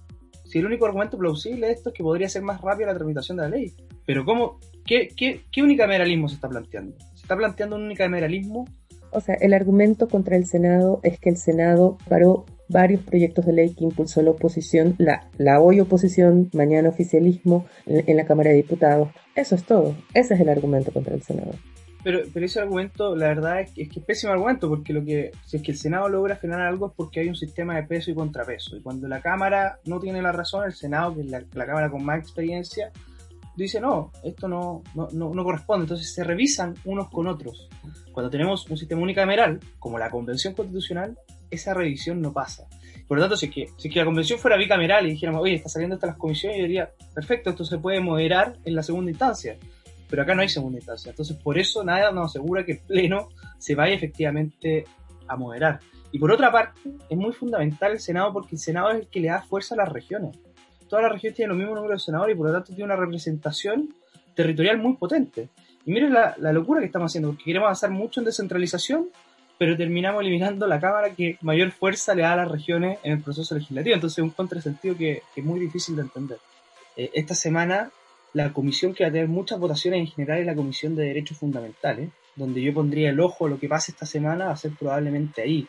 Si 0.52 0.60
el 0.60 0.66
único 0.66 0.86
argumento 0.86 1.18
plausible 1.18 1.68
de 1.68 1.72
esto 1.72 1.90
es 1.92 1.96
que 1.96 2.04
podría 2.04 2.28
ser 2.28 2.42
más 2.42 2.60
rápida 2.60 2.88
la 2.88 2.98
tramitación 2.98 3.38
de 3.38 3.44
la 3.44 3.50
ley. 3.50 3.74
Pero 4.06 4.26
¿cómo? 4.26 4.60
¿Qué, 4.86 5.08
qué, 5.16 5.44
qué 5.50 5.64
unicameralismo 5.64 6.28
se 6.28 6.36
está 6.36 6.50
planteando? 6.50 6.98
¿Se 7.14 7.22
está 7.22 7.38
planteando 7.38 7.78
un 7.78 7.84
unicameralismo? 7.84 8.68
O 9.12 9.22
sea, 9.22 9.36
el 9.36 9.54
argumento 9.54 10.10
contra 10.10 10.36
el 10.36 10.46
Senado 10.46 11.00
es 11.04 11.20
que 11.20 11.30
el 11.30 11.38
Senado 11.38 11.98
paró 12.10 12.46
varios 12.68 13.02
proyectos 13.02 13.46
de 13.46 13.54
ley 13.54 13.74
que 13.74 13.86
impulsó 13.86 14.22
la 14.24 14.32
oposición, 14.32 14.96
la, 14.98 15.62
hoy 15.62 15.80
oposición, 15.80 16.50
mañana 16.54 16.90
oficialismo 16.90 17.66
en, 17.86 18.18
la 18.18 18.26
Cámara 18.26 18.50
de 18.50 18.58
Diputados. 18.58 19.08
Eso 19.36 19.56
es 19.56 19.64
todo. 19.64 19.96
Ese 20.14 20.34
es 20.34 20.40
el 20.42 20.50
argumento 20.50 20.92
contra 20.92 21.16
el 21.16 21.24
Senado. 21.24 21.54
Pero, 22.04 22.20
pero 22.34 22.46
ese 22.46 22.60
argumento, 22.60 23.16
la 23.16 23.28
verdad 23.28 23.62
es 23.62 23.72
que, 23.72 23.84
es 23.84 23.90
que 23.90 24.00
es 24.00 24.06
pésimo 24.06 24.34
argumento, 24.34 24.68
porque 24.68 24.92
lo 24.94 25.04
que, 25.06 25.32
si 25.46 25.58
es 25.58 25.64
que 25.64 25.72
el 25.72 25.78
Senado 25.78 26.10
logra 26.10 26.36
frenar 26.36 26.62
algo 26.62 26.88
es 26.88 26.94
porque 26.96 27.20
hay 27.20 27.28
un 27.28 27.36
sistema 27.36 27.76
de 27.76 27.84
peso 27.84 28.10
y 28.10 28.16
contrapeso. 28.16 28.76
Y 28.76 28.82
cuando 28.82 29.08
la 29.08 29.22
Cámara 29.22 29.80
no 29.86 30.00
tiene 30.00 30.22
la 30.22 30.32
razón, 30.32 30.66
el 30.66 30.74
Senado, 30.74 31.16
que 31.16 31.22
es 31.22 31.28
la, 31.28 31.66
Cámara 31.66 31.92
con 31.92 32.04
más 32.04 32.20
experiencia, 32.20 32.92
dice 33.56 33.80
no, 33.80 34.12
esto 34.24 34.48
no, 34.48 34.82
no, 34.96 35.10
no, 35.12 35.34
no, 35.34 35.44
corresponde. 35.44 35.84
Entonces 35.84 36.12
se 36.14 36.24
revisan 36.24 36.74
unos 36.86 37.10
con 37.10 37.28
otros. 37.28 37.70
Cuando 38.12 38.30
tenemos 38.30 38.68
un 38.70 38.78
sistema 38.78 39.02
unicameral, 39.02 39.60
como 39.78 40.00
la 40.00 40.10
Convención 40.10 40.54
Constitucional, 40.54 41.18
esa 41.52 41.74
revisión 41.74 42.22
no 42.22 42.34
pasa. 42.34 42.68
Por 43.08 43.18
lo 43.18 43.24
tanto, 43.24 43.36
si 43.36 43.48
es 43.48 43.52
que, 43.54 43.70
si 43.78 43.90
que 43.90 44.00
la 44.00 44.06
convención 44.06 44.40
fuera 44.40 44.58
bicameral 44.58 45.06
y 45.06 45.12
dijéramos, 45.12 45.42
oye, 45.42 45.56
está 45.56 45.68
saliendo 45.68 45.96
hasta 45.96 46.08
las 46.08 46.16
comisiones, 46.16 46.60
yo 46.60 46.64
diría, 46.64 46.92
perfecto, 47.14 47.50
esto 47.50 47.66
se 47.66 47.78
puede 47.78 48.00
moderar 48.00 48.56
en 48.64 48.74
la 48.74 48.84
segunda 48.84 49.12
instancia. 49.12 49.58
Pero 50.12 50.24
acá 50.24 50.36
no 50.36 50.42
hay 50.42 50.50
segunda 50.50 50.78
instancia. 50.78 51.10
Entonces, 51.10 51.38
por 51.38 51.58
eso 51.58 51.84
nada 51.84 52.12
nos 52.12 52.32
asegura 52.32 52.66
que 52.66 52.74
el 52.74 52.80
Pleno 52.80 53.30
se 53.58 53.76
vaya 53.76 53.96
efectivamente 53.96 54.84
a 55.26 55.38
moderar. 55.38 55.80
Y 56.12 56.20
por 56.20 56.32
otra 56.32 56.52
parte, 56.52 56.82
es 57.10 57.18
muy 57.18 57.32
fundamental 57.32 57.94
el 57.94 58.00
Senado 58.02 58.34
porque 58.34 58.56
el 58.56 58.60
Senado 58.60 58.92
es 58.92 59.00
el 59.00 59.08
que 59.08 59.22
le 59.22 59.30
da 59.30 59.42
fuerza 59.42 59.74
a 59.74 59.78
las 59.78 59.90
regiones. 59.90 60.38
Todas 60.90 61.04
las 61.04 61.14
regiones 61.14 61.38
tienen 61.38 61.50
los 61.52 61.58
mismos 61.58 61.76
número 61.76 61.94
de 61.94 62.00
senadores 62.00 62.36
y 62.36 62.38
por 62.38 62.48
lo 62.48 62.54
tanto 62.54 62.74
tiene 62.74 62.84
una 62.84 62.98
representación 62.98 63.96
territorial 64.36 64.78
muy 64.78 64.98
potente. 64.98 65.48
Y 65.86 65.94
miren 65.94 66.14
la, 66.14 66.36
la 66.38 66.52
locura 66.52 66.82
que 66.82 66.88
estamos 66.88 67.10
haciendo, 67.10 67.30
porque 67.30 67.46
queremos 67.46 67.68
avanzar 67.68 67.92
mucho 67.92 68.20
en 68.20 68.26
descentralización, 68.26 69.08
pero 69.58 69.78
terminamos 69.78 70.20
eliminando 70.22 70.68
la 70.68 70.82
Cámara 70.82 71.12
que 71.12 71.38
mayor 71.40 71.72
fuerza 71.72 72.14
le 72.14 72.24
da 72.24 72.34
a 72.34 72.36
las 72.36 72.52
regiones 72.52 73.00
en 73.04 73.14
el 73.14 73.22
proceso 73.22 73.56
legislativo. 73.56 73.96
Entonces 73.96 74.18
es 74.18 74.24
un 74.24 74.32
contrasentido 74.32 74.98
que, 74.98 75.22
que, 75.34 75.40
es 75.40 75.48
muy 75.48 75.62
difícil 75.62 75.96
de 75.96 76.02
entender. 76.02 76.40
Eh, 76.98 77.10
esta 77.14 77.36
semana 77.36 77.90
la 78.34 78.54
comisión 78.54 78.94
que 78.94 79.04
va 79.04 79.10
a 79.10 79.12
tener 79.12 79.28
muchas 79.28 79.60
votaciones 79.60 80.00
en 80.00 80.08
general 80.08 80.40
es 80.40 80.46
la 80.46 80.56
Comisión 80.56 80.96
de 80.96 81.06
Derechos 81.06 81.38
Fundamentales, 81.38 82.10
donde 82.36 82.62
yo 82.62 82.74
pondría 82.74 83.10
el 83.10 83.20
ojo 83.20 83.48
lo 83.48 83.60
que 83.60 83.68
pase 83.68 83.92
esta 83.92 84.06
semana 84.06 84.46
va 84.46 84.52
a 84.52 84.58
ser 84.58 84.72
probablemente 84.78 85.42
ahí, 85.42 85.68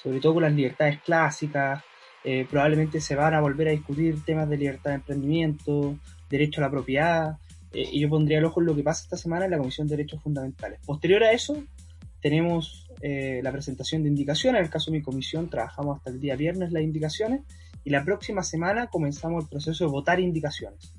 sobre 0.00 0.20
todo 0.20 0.34
con 0.34 0.44
las 0.44 0.52
libertades 0.52 1.00
clásicas, 1.00 1.82
eh, 2.22 2.46
probablemente 2.48 3.00
se 3.00 3.16
van 3.16 3.34
a 3.34 3.40
volver 3.40 3.68
a 3.68 3.72
discutir 3.72 4.24
temas 4.24 4.48
de 4.48 4.56
libertad 4.56 4.90
de 4.90 4.96
emprendimiento, 4.96 5.98
derecho 6.30 6.60
a 6.60 6.64
la 6.64 6.70
propiedad, 6.70 7.38
eh, 7.72 7.88
y 7.92 8.00
yo 8.00 8.08
pondría 8.08 8.38
el 8.38 8.44
ojo 8.44 8.60
en 8.60 8.66
lo 8.66 8.76
que 8.76 8.82
pasa 8.82 9.02
esta 9.02 9.16
semana 9.16 9.44
en 9.44 9.50
la 9.50 9.58
Comisión 9.58 9.88
de 9.88 9.96
Derechos 9.96 10.22
Fundamentales. 10.22 10.80
Posterior 10.86 11.22
a 11.24 11.32
eso, 11.32 11.62
tenemos 12.22 12.88
eh, 13.02 13.40
la 13.42 13.52
presentación 13.52 14.02
de 14.02 14.08
indicaciones. 14.08 14.60
En 14.60 14.64
el 14.64 14.70
caso 14.70 14.90
de 14.90 14.98
mi 14.98 15.02
comisión, 15.02 15.50
trabajamos 15.50 15.98
hasta 15.98 16.10
el 16.10 16.20
día 16.20 16.36
viernes 16.36 16.72
las 16.72 16.82
indicaciones 16.82 17.42
y 17.84 17.90
la 17.90 18.02
próxima 18.02 18.42
semana 18.42 18.86
comenzamos 18.86 19.44
el 19.44 19.50
proceso 19.50 19.84
de 19.84 19.90
votar 19.90 20.20
indicaciones. 20.20 20.94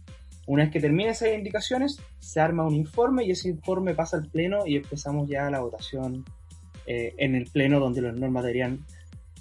Una 0.47 0.63
vez 0.63 0.71
que 0.71 0.79
termine 0.79 1.09
esas 1.09 1.33
indicaciones, 1.33 1.99
se 2.19 2.39
arma 2.39 2.65
un 2.65 2.75
informe 2.75 3.23
y 3.25 3.31
ese 3.31 3.49
informe 3.49 3.95
pasa 3.95 4.17
al 4.17 4.27
pleno 4.27 4.65
y 4.65 4.75
empezamos 4.75 5.27
ya 5.27 5.49
la 5.49 5.59
votación 5.59 6.23
eh, 6.85 7.13
en 7.17 7.35
el 7.35 7.45
pleno 7.47 7.79
donde 7.79 8.01
las 8.01 8.15
normas 8.15 8.43
deberían 8.43 8.85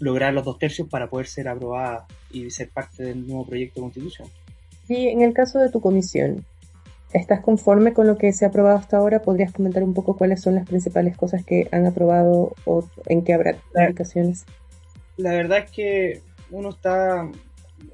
lograr 0.00 0.32
los 0.32 0.44
dos 0.44 0.58
tercios 0.58 0.88
para 0.88 1.08
poder 1.08 1.26
ser 1.26 1.48
aprobadas 1.48 2.04
y 2.30 2.50
ser 2.50 2.70
parte 2.70 3.04
del 3.04 3.26
nuevo 3.26 3.46
proyecto 3.46 3.80
de 3.80 3.82
constitución. 3.82 4.28
Y 4.88 5.08
en 5.08 5.22
el 5.22 5.32
caso 5.32 5.58
de 5.58 5.70
tu 5.70 5.80
comisión, 5.80 6.44
¿Estás 7.14 7.42
conforme 7.42 7.92
con 7.92 8.08
lo 8.08 8.18
que 8.18 8.32
se 8.32 8.44
ha 8.44 8.48
aprobado 8.48 8.76
hasta 8.76 8.96
ahora? 8.96 9.22
¿Podrías 9.22 9.52
comentar 9.52 9.84
un 9.84 9.94
poco 9.94 10.16
cuáles 10.16 10.42
son 10.42 10.56
las 10.56 10.66
principales 10.66 11.16
cosas 11.16 11.44
que 11.44 11.68
han 11.70 11.86
aprobado 11.86 12.54
o 12.64 12.88
en 13.06 13.22
qué 13.22 13.34
habrá 13.34 13.56
aplicaciones? 13.72 14.44
La 15.16 15.30
verdad 15.30 15.58
es 15.58 15.70
que 15.70 16.22
uno 16.50 16.70
está 16.70 17.22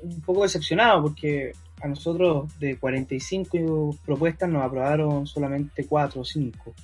un 0.03 0.21
poco 0.23 0.45
decepcionado 0.45 1.03
porque 1.03 1.53
a 1.81 1.89
nosotros 1.89 2.59
de 2.59 2.79
45 2.79 3.97
propuestas 4.05 4.49
nos 4.49 4.63
aprobaron 4.63 5.27
solamente 5.27 5.87
4 5.87 6.21
o 6.21 6.25
5, 6.25 6.75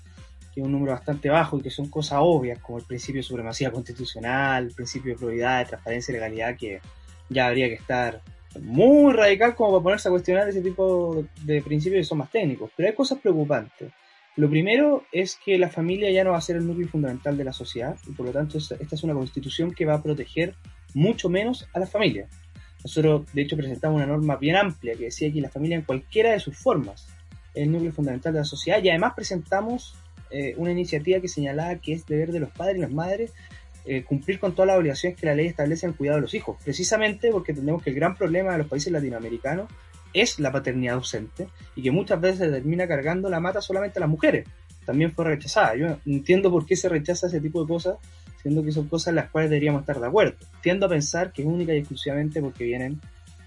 que 0.54 0.60
es 0.60 0.66
un 0.66 0.72
número 0.72 0.92
bastante 0.92 1.28
bajo 1.28 1.58
y 1.58 1.62
que 1.62 1.70
son 1.70 1.88
cosas 1.88 2.18
obvias 2.22 2.58
como 2.60 2.78
el 2.78 2.84
principio 2.84 3.20
de 3.20 3.24
supremacía 3.24 3.70
constitucional, 3.70 4.66
el 4.66 4.74
principio 4.74 5.12
de 5.12 5.18
probidad, 5.18 5.60
de 5.60 5.66
transparencia 5.66 6.12
y 6.12 6.14
legalidad 6.14 6.56
que 6.56 6.80
ya 7.28 7.46
habría 7.46 7.68
que 7.68 7.74
estar 7.74 8.22
muy 8.60 9.12
radical 9.12 9.54
como 9.54 9.72
para 9.72 9.82
ponerse 9.82 10.08
a 10.08 10.12
cuestionar 10.12 10.48
ese 10.48 10.62
tipo 10.62 11.24
de 11.42 11.62
principios 11.62 12.00
que 12.00 12.08
son 12.08 12.18
más 12.18 12.30
técnicos. 12.30 12.70
Pero 12.76 12.88
hay 12.88 12.94
cosas 12.94 13.18
preocupantes. 13.18 13.92
Lo 14.36 14.50
primero 14.50 15.04
es 15.12 15.38
que 15.42 15.58
la 15.58 15.70
familia 15.70 16.10
ya 16.10 16.22
no 16.22 16.32
va 16.32 16.38
a 16.38 16.42
ser 16.42 16.56
el 16.56 16.66
núcleo 16.66 16.88
fundamental 16.88 17.36
de 17.38 17.44
la 17.44 17.54
sociedad 17.54 17.96
y 18.06 18.12
por 18.12 18.26
lo 18.26 18.32
tanto 18.32 18.58
esta 18.58 18.76
es 18.78 19.02
una 19.02 19.14
constitución 19.14 19.72
que 19.72 19.86
va 19.86 19.94
a 19.94 20.02
proteger 20.02 20.54
mucho 20.94 21.30
menos 21.30 21.66
a 21.72 21.78
la 21.78 21.86
familia. 21.86 22.28
Nosotros 22.86 23.22
de 23.32 23.42
hecho 23.42 23.56
presentamos 23.56 23.96
una 23.96 24.06
norma 24.06 24.36
bien 24.36 24.54
amplia 24.54 24.94
que 24.94 25.06
decía 25.06 25.32
que 25.32 25.40
la 25.40 25.48
familia 25.48 25.76
en 25.76 25.82
cualquiera 25.82 26.30
de 26.30 26.38
sus 26.38 26.56
formas 26.56 27.08
es 27.52 27.64
el 27.64 27.72
núcleo 27.72 27.90
fundamental 27.90 28.32
de 28.32 28.38
la 28.38 28.44
sociedad 28.44 28.80
y 28.80 28.88
además 28.88 29.14
presentamos 29.16 29.96
eh, 30.30 30.54
una 30.56 30.70
iniciativa 30.70 31.20
que 31.20 31.26
señalaba 31.26 31.74
que 31.80 31.94
es 31.94 32.06
deber 32.06 32.30
de 32.30 32.38
los 32.38 32.50
padres 32.50 32.76
y 32.76 32.80
las 32.82 32.92
madres 32.92 33.32
eh, 33.86 34.04
cumplir 34.04 34.38
con 34.38 34.54
todas 34.54 34.68
las 34.68 34.78
obligaciones 34.78 35.18
que 35.18 35.26
la 35.26 35.34
ley 35.34 35.48
establece 35.48 35.84
en 35.84 35.90
el 35.90 35.98
cuidado 35.98 36.18
de 36.18 36.22
los 36.22 36.34
hijos, 36.34 36.58
precisamente 36.62 37.32
porque 37.32 37.50
entendemos 37.50 37.82
que 37.82 37.90
el 37.90 37.96
gran 37.96 38.14
problema 38.14 38.52
de 38.52 38.58
los 38.58 38.68
países 38.68 38.92
latinoamericanos 38.92 39.68
es 40.12 40.38
la 40.38 40.52
paternidad 40.52 40.94
ausente 40.94 41.48
y 41.74 41.82
que 41.82 41.90
muchas 41.90 42.20
veces 42.20 42.52
termina 42.52 42.86
cargando 42.86 43.28
la 43.28 43.40
mata 43.40 43.60
solamente 43.60 43.98
a 43.98 44.02
las 44.02 44.08
mujeres. 44.08 44.46
También 44.84 45.10
fue 45.10 45.24
rechazada. 45.24 45.74
Yo 45.74 45.98
entiendo 46.06 46.52
por 46.52 46.64
qué 46.64 46.76
se 46.76 46.88
rechaza 46.88 47.26
ese 47.26 47.40
tipo 47.40 47.62
de 47.62 47.66
cosas, 47.66 47.96
siendo 48.46 48.62
que 48.62 48.70
son 48.70 48.86
cosas 48.86 49.08
en 49.08 49.16
las 49.16 49.28
cuales 49.28 49.50
deberíamos 49.50 49.80
estar 49.80 49.98
de 49.98 50.06
acuerdo. 50.06 50.36
Tiendo 50.62 50.86
a 50.86 50.88
pensar 50.88 51.32
que 51.32 51.42
es 51.42 51.48
única 51.48 51.74
y 51.74 51.78
exclusivamente 51.78 52.40
porque 52.40 52.62
vienen 52.62 53.00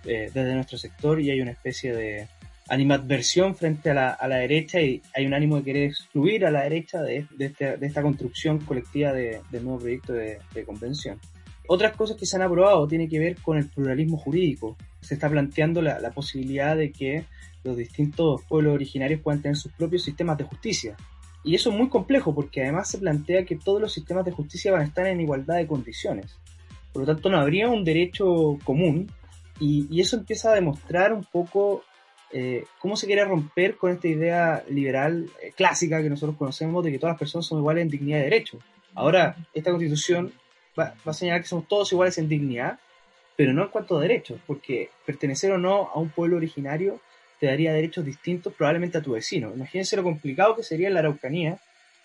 eh, 0.04 0.30
desde 0.34 0.54
nuestro 0.54 0.78
sector 0.78 1.22
y 1.22 1.32
hay 1.32 1.40
una 1.40 1.52
especie 1.52 1.96
de, 1.96 2.28
animadversión 2.68 3.56
frente 3.56 3.92
a 3.92 3.94
la, 3.94 4.10
a 4.10 4.28
la, 4.28 4.36
derecha 4.36 4.82
y 4.82 5.02
hay 5.16 5.26
un 5.26 5.34
ánimo 5.34 5.56
de 5.56 5.64
querer 5.64 5.84
excluir 5.86 6.46
a 6.46 6.52
la 6.52 6.64
derecha 6.64 7.02
de, 7.02 7.26
de, 7.32 7.46
este, 7.46 7.78
de 7.78 7.88
esta 7.88 8.02
construcción 8.02 8.60
colectiva 8.60 9.14
de, 9.14 9.42
del 9.50 9.64
nuevo 9.64 9.80
proyecto 9.80 10.12
de, 10.12 10.38
convención. 10.66 11.18
Otras 11.66 11.96
cosas 11.96 12.18
que 12.18 12.26
se 12.26 12.36
han 12.36 12.42
aprobado 12.42 12.86
tienen 12.86 13.10
que 13.10 13.20
ver 13.20 13.38
con 13.38 13.58
el 13.58 13.70
pluralismo 13.70 14.18
jurídico. 14.18 14.76
Se 15.00 15.14
está 15.14 15.30
planteando 15.30 15.82
la, 15.82 16.00
la 16.00 16.12
posibilidad 16.12 16.76
de 16.76 16.92
que 16.92 17.24
los 17.64 17.78
distintos 17.78 18.42
pueblos 18.50 18.76
originarios 18.76 19.22
puedan 19.22 19.42
tener 19.42 19.56
sus 19.56 19.72
propios 19.72 20.04
sistemas 20.04 20.38
de 20.38 20.44
justicia. 20.44 20.98
Y 21.44 21.56
eso 21.56 21.70
es 21.70 21.76
muy 21.76 21.90
complejo 21.90 22.36
porque 22.36 22.64
además 22.64 22.90
se 22.90 22.98
plantea 22.98 23.46
que 23.46 23.56
todos 23.56 23.82
los 23.82 23.94
sistemas 23.94 24.26
de 24.26 24.32
justicia 24.32 24.72
van 24.72 24.82
a 24.82 24.86
estar 24.86 25.08
en 25.08 25.22
igualdad 25.22 25.56
de 25.56 25.68
condiciones. 25.68 26.38
Por 26.92 27.04
lo 27.04 27.14
tanto, 27.14 27.30
no 27.30 27.40
habría 27.40 27.70
un 27.70 27.84
derecho 27.84 28.58
común 28.64 29.12
y, 29.60 30.00
eso 30.00 30.18
empieza 30.18 30.52
a 30.52 30.56
demostrar 30.56 31.14
un 31.14 31.24
poco 31.24 31.84
eh, 32.32 32.66
cómo 32.80 32.96
se 32.96 33.08
quiere 33.08 33.26
romper 33.26 33.78
con 33.78 33.92
esta 33.92 34.08
idea 34.08 34.64
liberal 34.70 35.30
eh, 35.42 35.52
clásica 35.56 36.02
que 36.02 36.10
nosotros 36.10 36.38
conocemos 36.38 36.84
de 36.84 36.92
que 36.92 37.00
todas 37.00 37.14
las 37.14 37.20
personas 37.20 37.46
son 37.46 37.60
iguales 37.60 37.84
en 37.84 37.90
dignidad 37.90 38.20
y 38.20 38.24
derecho. 38.24 38.60
Ahora, 38.96 39.36
esta 39.54 39.72
constitución 39.72 40.34
va, 40.78 40.96
a 41.06 41.14
señalar 41.14 41.42
que 41.42 41.48
somos 41.48 41.68
todos 41.68 41.92
iguales 41.92 42.18
en 42.18 42.30
dignidad, 42.30 42.80
pero 43.36 43.54
no 43.54 43.64
en 43.64 43.70
cuanto 43.70 43.98
a 43.98 44.02
derechos, 44.02 44.40
porque 44.46 44.90
pertenecer 45.06 45.52
o 45.52 45.58
no 45.58 45.90
a 45.94 46.00
un 46.00 46.10
pueblo 46.10 46.38
originario 46.38 47.00
te 47.40 47.48
daría 47.48 47.74
derechos 47.74 48.06
distintos 48.06 48.54
probablemente 48.54 48.98
a 48.98 49.02
tu 49.02 49.14
vecino. 49.14 49.54
Imagínense 49.54 49.96
lo 49.96 50.04
complicado 50.04 50.56
que 50.56 50.64
sería 50.64 50.88
en 50.88 50.94
la 50.94 51.00
Araucanía, 51.00 51.60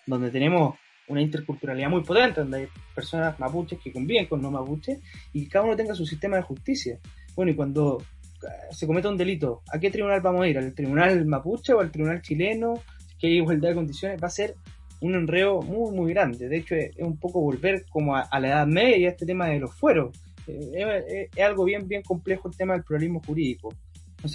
donde 0.05 0.31
tenemos 0.31 0.75
una 1.07 1.21
interculturalidad 1.21 1.89
muy 1.89 2.03
potente, 2.03 2.41
donde 2.41 2.57
hay 2.57 2.67
personas 2.93 3.39
mapuches 3.39 3.79
que 3.79 3.91
conviven 3.91 4.25
con 4.25 4.41
no 4.41 4.49
mapuches 4.49 4.99
y 5.33 5.47
cada 5.47 5.65
uno 5.65 5.75
tenga 5.75 5.93
su 5.93 6.05
sistema 6.05 6.37
de 6.37 6.43
justicia. 6.43 6.99
Bueno, 7.35 7.51
y 7.51 7.55
cuando 7.55 8.01
eh, 8.01 8.47
se 8.71 8.87
cometa 8.87 9.09
un 9.09 9.17
delito, 9.17 9.61
¿a 9.71 9.79
qué 9.79 9.91
tribunal 9.91 10.21
vamos 10.21 10.41
a 10.41 10.47
ir? 10.47 10.57
¿Al 10.57 10.73
tribunal 10.73 11.25
mapuche 11.25 11.73
o 11.73 11.79
al 11.79 11.91
tribunal 11.91 12.21
chileno? 12.21 12.81
Que 13.19 13.27
igualdad 13.27 13.69
de 13.69 13.75
condiciones, 13.75 14.21
va 14.21 14.27
a 14.27 14.31
ser 14.31 14.55
un 15.01 15.15
enreo 15.15 15.61
muy, 15.61 15.95
muy 15.95 16.13
grande. 16.13 16.47
De 16.47 16.57
hecho, 16.57 16.75
es, 16.75 16.95
un 16.97 17.17
poco 17.17 17.41
volver 17.41 17.85
como 17.89 18.15
a, 18.15 18.27
la 18.39 18.47
Edad 18.47 18.67
Media, 18.67 19.09
este 19.09 19.25
tema 19.25 19.47
de 19.47 19.59
los 19.59 19.73
fueros. 19.75 20.17
Eh, 20.47 21.29
es, 21.35 21.41
algo 21.43 21.65
bien, 21.65 21.87
bien 21.87 22.03
complejo 22.03 22.49
el 22.49 22.57
tema 22.57 22.73
del 22.73 22.83
pluralismo 22.83 23.21
jurídico. 23.25 23.73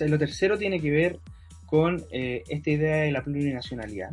Lo 0.09 0.19
tercero 0.19 0.59
tiene 0.59 0.81
que 0.81 0.91
ver 0.91 1.19
con 1.67 2.05
eh, 2.11 2.43
esta 2.49 2.71
idea 2.71 2.97
de 2.97 3.13
la 3.13 3.23
plurinacionalidad, 3.23 4.11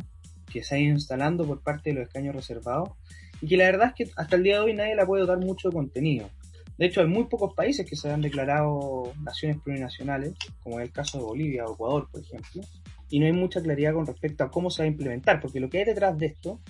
que 0.50 0.62
se 0.62 0.74
ha 0.74 0.78
ido 0.78 0.92
instalando 0.92 1.46
por 1.46 1.62
parte 1.62 1.90
de 1.90 1.96
los 1.96 2.06
escaños 2.06 2.34
reservados, 2.34 2.90
y 3.40 3.48
que 3.48 3.56
la 3.56 3.64
verdad 3.64 3.88
es 3.88 3.94
que 3.94 4.12
hasta 4.16 4.36
el 4.36 4.42
día 4.42 4.56
de 4.56 4.60
hoy 4.60 4.74
nadie 4.74 4.94
la 4.94 5.06
puede 5.06 5.26
dar 5.26 5.38
mucho 5.38 5.70
contenido. 5.70 6.30
De 6.76 6.86
hecho, 6.86 7.00
hay 7.00 7.08
muy 7.08 7.24
pocos 7.24 7.54
países 7.54 7.84
que 7.84 7.96
se 7.96 8.10
han 8.10 8.22
declarado 8.22 9.12
naciones 9.20 9.58
plurinacionales, 9.62 10.34
como 10.62 10.78
es 10.78 10.86
el 10.86 10.92
caso 10.92 11.18
de 11.18 11.24
Bolivia 11.24 11.64
o 11.64 11.74
Ecuador, 11.74 12.08
por 12.10 12.20
ejemplo, 12.20 12.62
y 13.10 13.18
no 13.18 13.26
hay 13.26 13.32
mucha 13.32 13.60
claridad 13.60 13.94
con 13.94 14.06
respecto 14.06 14.44
a 14.44 14.50
cómo 14.50 14.70
se 14.70 14.82
va 14.82 14.84
a 14.84 14.90
implementar, 14.90 15.40
porque 15.40 15.60
lo 15.60 15.68
que 15.68 15.78
hay 15.78 15.84
detrás 15.84 16.16
de 16.18 16.26
esto 16.26 16.60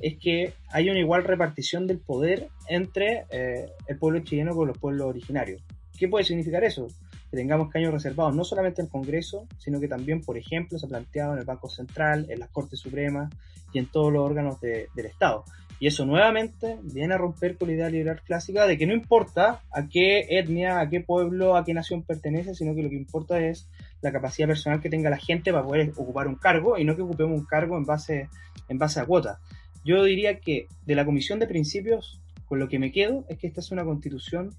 es 0.00 0.18
que 0.18 0.52
hay 0.70 0.90
una 0.90 0.98
igual 0.98 1.22
repartición 1.22 1.86
del 1.86 2.00
poder 2.00 2.48
entre 2.68 3.24
eh, 3.30 3.70
el 3.86 3.98
pueblo 3.98 4.20
chileno 4.20 4.54
con 4.54 4.66
los 4.66 4.78
pueblos 4.78 5.06
originarios. 5.06 5.62
¿Qué 5.96 6.08
puede 6.08 6.24
significar 6.24 6.64
eso? 6.64 6.88
Que 7.32 7.38
tengamos 7.38 7.70
caños 7.70 7.94
reservados 7.94 8.36
no 8.36 8.44
solamente 8.44 8.82
en 8.82 8.88
el 8.88 8.92
Congreso, 8.92 9.48
sino 9.56 9.80
que 9.80 9.88
también, 9.88 10.20
por 10.20 10.36
ejemplo, 10.36 10.78
se 10.78 10.84
ha 10.84 10.88
planteado 10.90 11.32
en 11.32 11.38
el 11.38 11.46
Banco 11.46 11.70
Central, 11.70 12.26
en 12.28 12.38
las 12.38 12.50
Cortes 12.50 12.78
Supremas 12.78 13.32
y 13.72 13.78
en 13.78 13.86
todos 13.86 14.12
los 14.12 14.22
órganos 14.22 14.60
del 14.60 15.06
Estado. 15.06 15.42
Y 15.80 15.86
eso 15.86 16.04
nuevamente 16.04 16.78
viene 16.82 17.14
a 17.14 17.16
romper 17.16 17.56
con 17.56 17.68
la 17.68 17.74
idea 17.74 17.88
liberal 17.88 18.20
clásica 18.22 18.66
de 18.66 18.76
que 18.76 18.86
no 18.86 18.92
importa 18.92 19.62
a 19.72 19.88
qué 19.88 20.26
etnia, 20.28 20.78
a 20.78 20.90
qué 20.90 21.00
pueblo, 21.00 21.56
a 21.56 21.64
qué 21.64 21.72
nación 21.72 22.02
pertenece, 22.02 22.54
sino 22.54 22.74
que 22.74 22.82
lo 22.82 22.90
que 22.90 22.96
importa 22.96 23.40
es 23.40 23.66
la 24.02 24.12
capacidad 24.12 24.46
personal 24.46 24.82
que 24.82 24.90
tenga 24.90 25.08
la 25.08 25.16
gente 25.16 25.52
para 25.52 25.64
poder 25.64 25.90
ocupar 25.96 26.28
un 26.28 26.34
cargo 26.34 26.76
y 26.76 26.84
no 26.84 26.96
que 26.96 27.02
ocupemos 27.02 27.40
un 27.40 27.46
cargo 27.46 27.78
en 27.78 27.86
base, 27.86 28.28
en 28.68 28.76
base 28.76 29.00
a 29.00 29.06
cuotas. 29.06 29.38
Yo 29.86 30.04
diría 30.04 30.38
que 30.38 30.68
de 30.84 30.94
la 30.94 31.06
Comisión 31.06 31.38
de 31.38 31.46
Principios, 31.46 32.20
con 32.44 32.58
lo 32.58 32.68
que 32.68 32.78
me 32.78 32.92
quedo 32.92 33.24
es 33.28 33.38
que 33.38 33.46
esta 33.46 33.60
es 33.60 33.72
una 33.72 33.84
constitución 33.84 34.50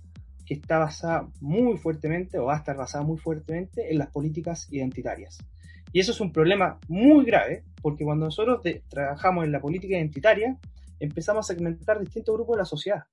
que 0.46 0.56
está 0.56 0.78
basada 0.78 1.30
muy 1.40 1.78
fuertemente 1.78 2.40
o 2.40 2.46
va 2.46 2.56
a 2.56 2.58
estar 2.58 2.76
basada 2.76 3.04
muy 3.04 3.18
fuertemente 3.18 3.92
en 3.92 3.98
las 3.98 4.10
políticas 4.10 4.68
identitarias. 4.72 5.40
Y 5.92 6.00
eso 6.00 6.12
es 6.12 6.20
un 6.22 6.32
problema 6.32 6.80
muy 6.88 7.24
grave, 7.26 7.64
porque 7.82 8.04
cuando 8.04 8.26
nosotros 8.26 8.62
trabajamos 8.90 9.46
en 9.46 9.52
la 9.52 9.62
política 9.62 9.96
identitaria, 9.96 10.58
empezamos 11.00 11.50
a 11.50 11.54
segmentar 11.54 12.00
distintos 12.00 12.36
grupos 12.36 12.56
de 12.56 12.62
la 12.62 12.66
sociedad 12.66 13.04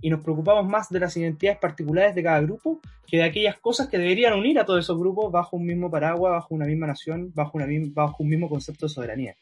y 0.00 0.10
nos 0.10 0.22
preocupamos 0.22 0.66
más 0.66 0.88
de 0.88 1.00
las 1.00 1.16
identidades 1.16 1.58
particulares 1.58 2.14
de 2.14 2.22
cada 2.22 2.40
grupo 2.40 2.80
que 3.06 3.18
de 3.18 3.24
aquellas 3.24 3.58
cosas 3.58 3.88
que 3.88 3.98
deberían 3.98 4.38
unir 4.38 4.58
a 4.58 4.64
todos 4.64 4.80
esos 4.80 4.98
grupos 4.98 5.30
bajo 5.30 5.56
un 5.56 5.66
mismo 5.66 5.90
paraguas, 5.90 6.32
bajo 6.32 6.54
una 6.54 6.66
misma 6.66 6.86
nación, 6.86 7.30
bajo, 7.34 7.58
una, 7.58 7.66
bajo 7.92 8.22
un 8.22 8.28
mismo 8.28 8.48
concepto 8.48 8.86
de 8.86 8.90
soberanía. 8.90 9.36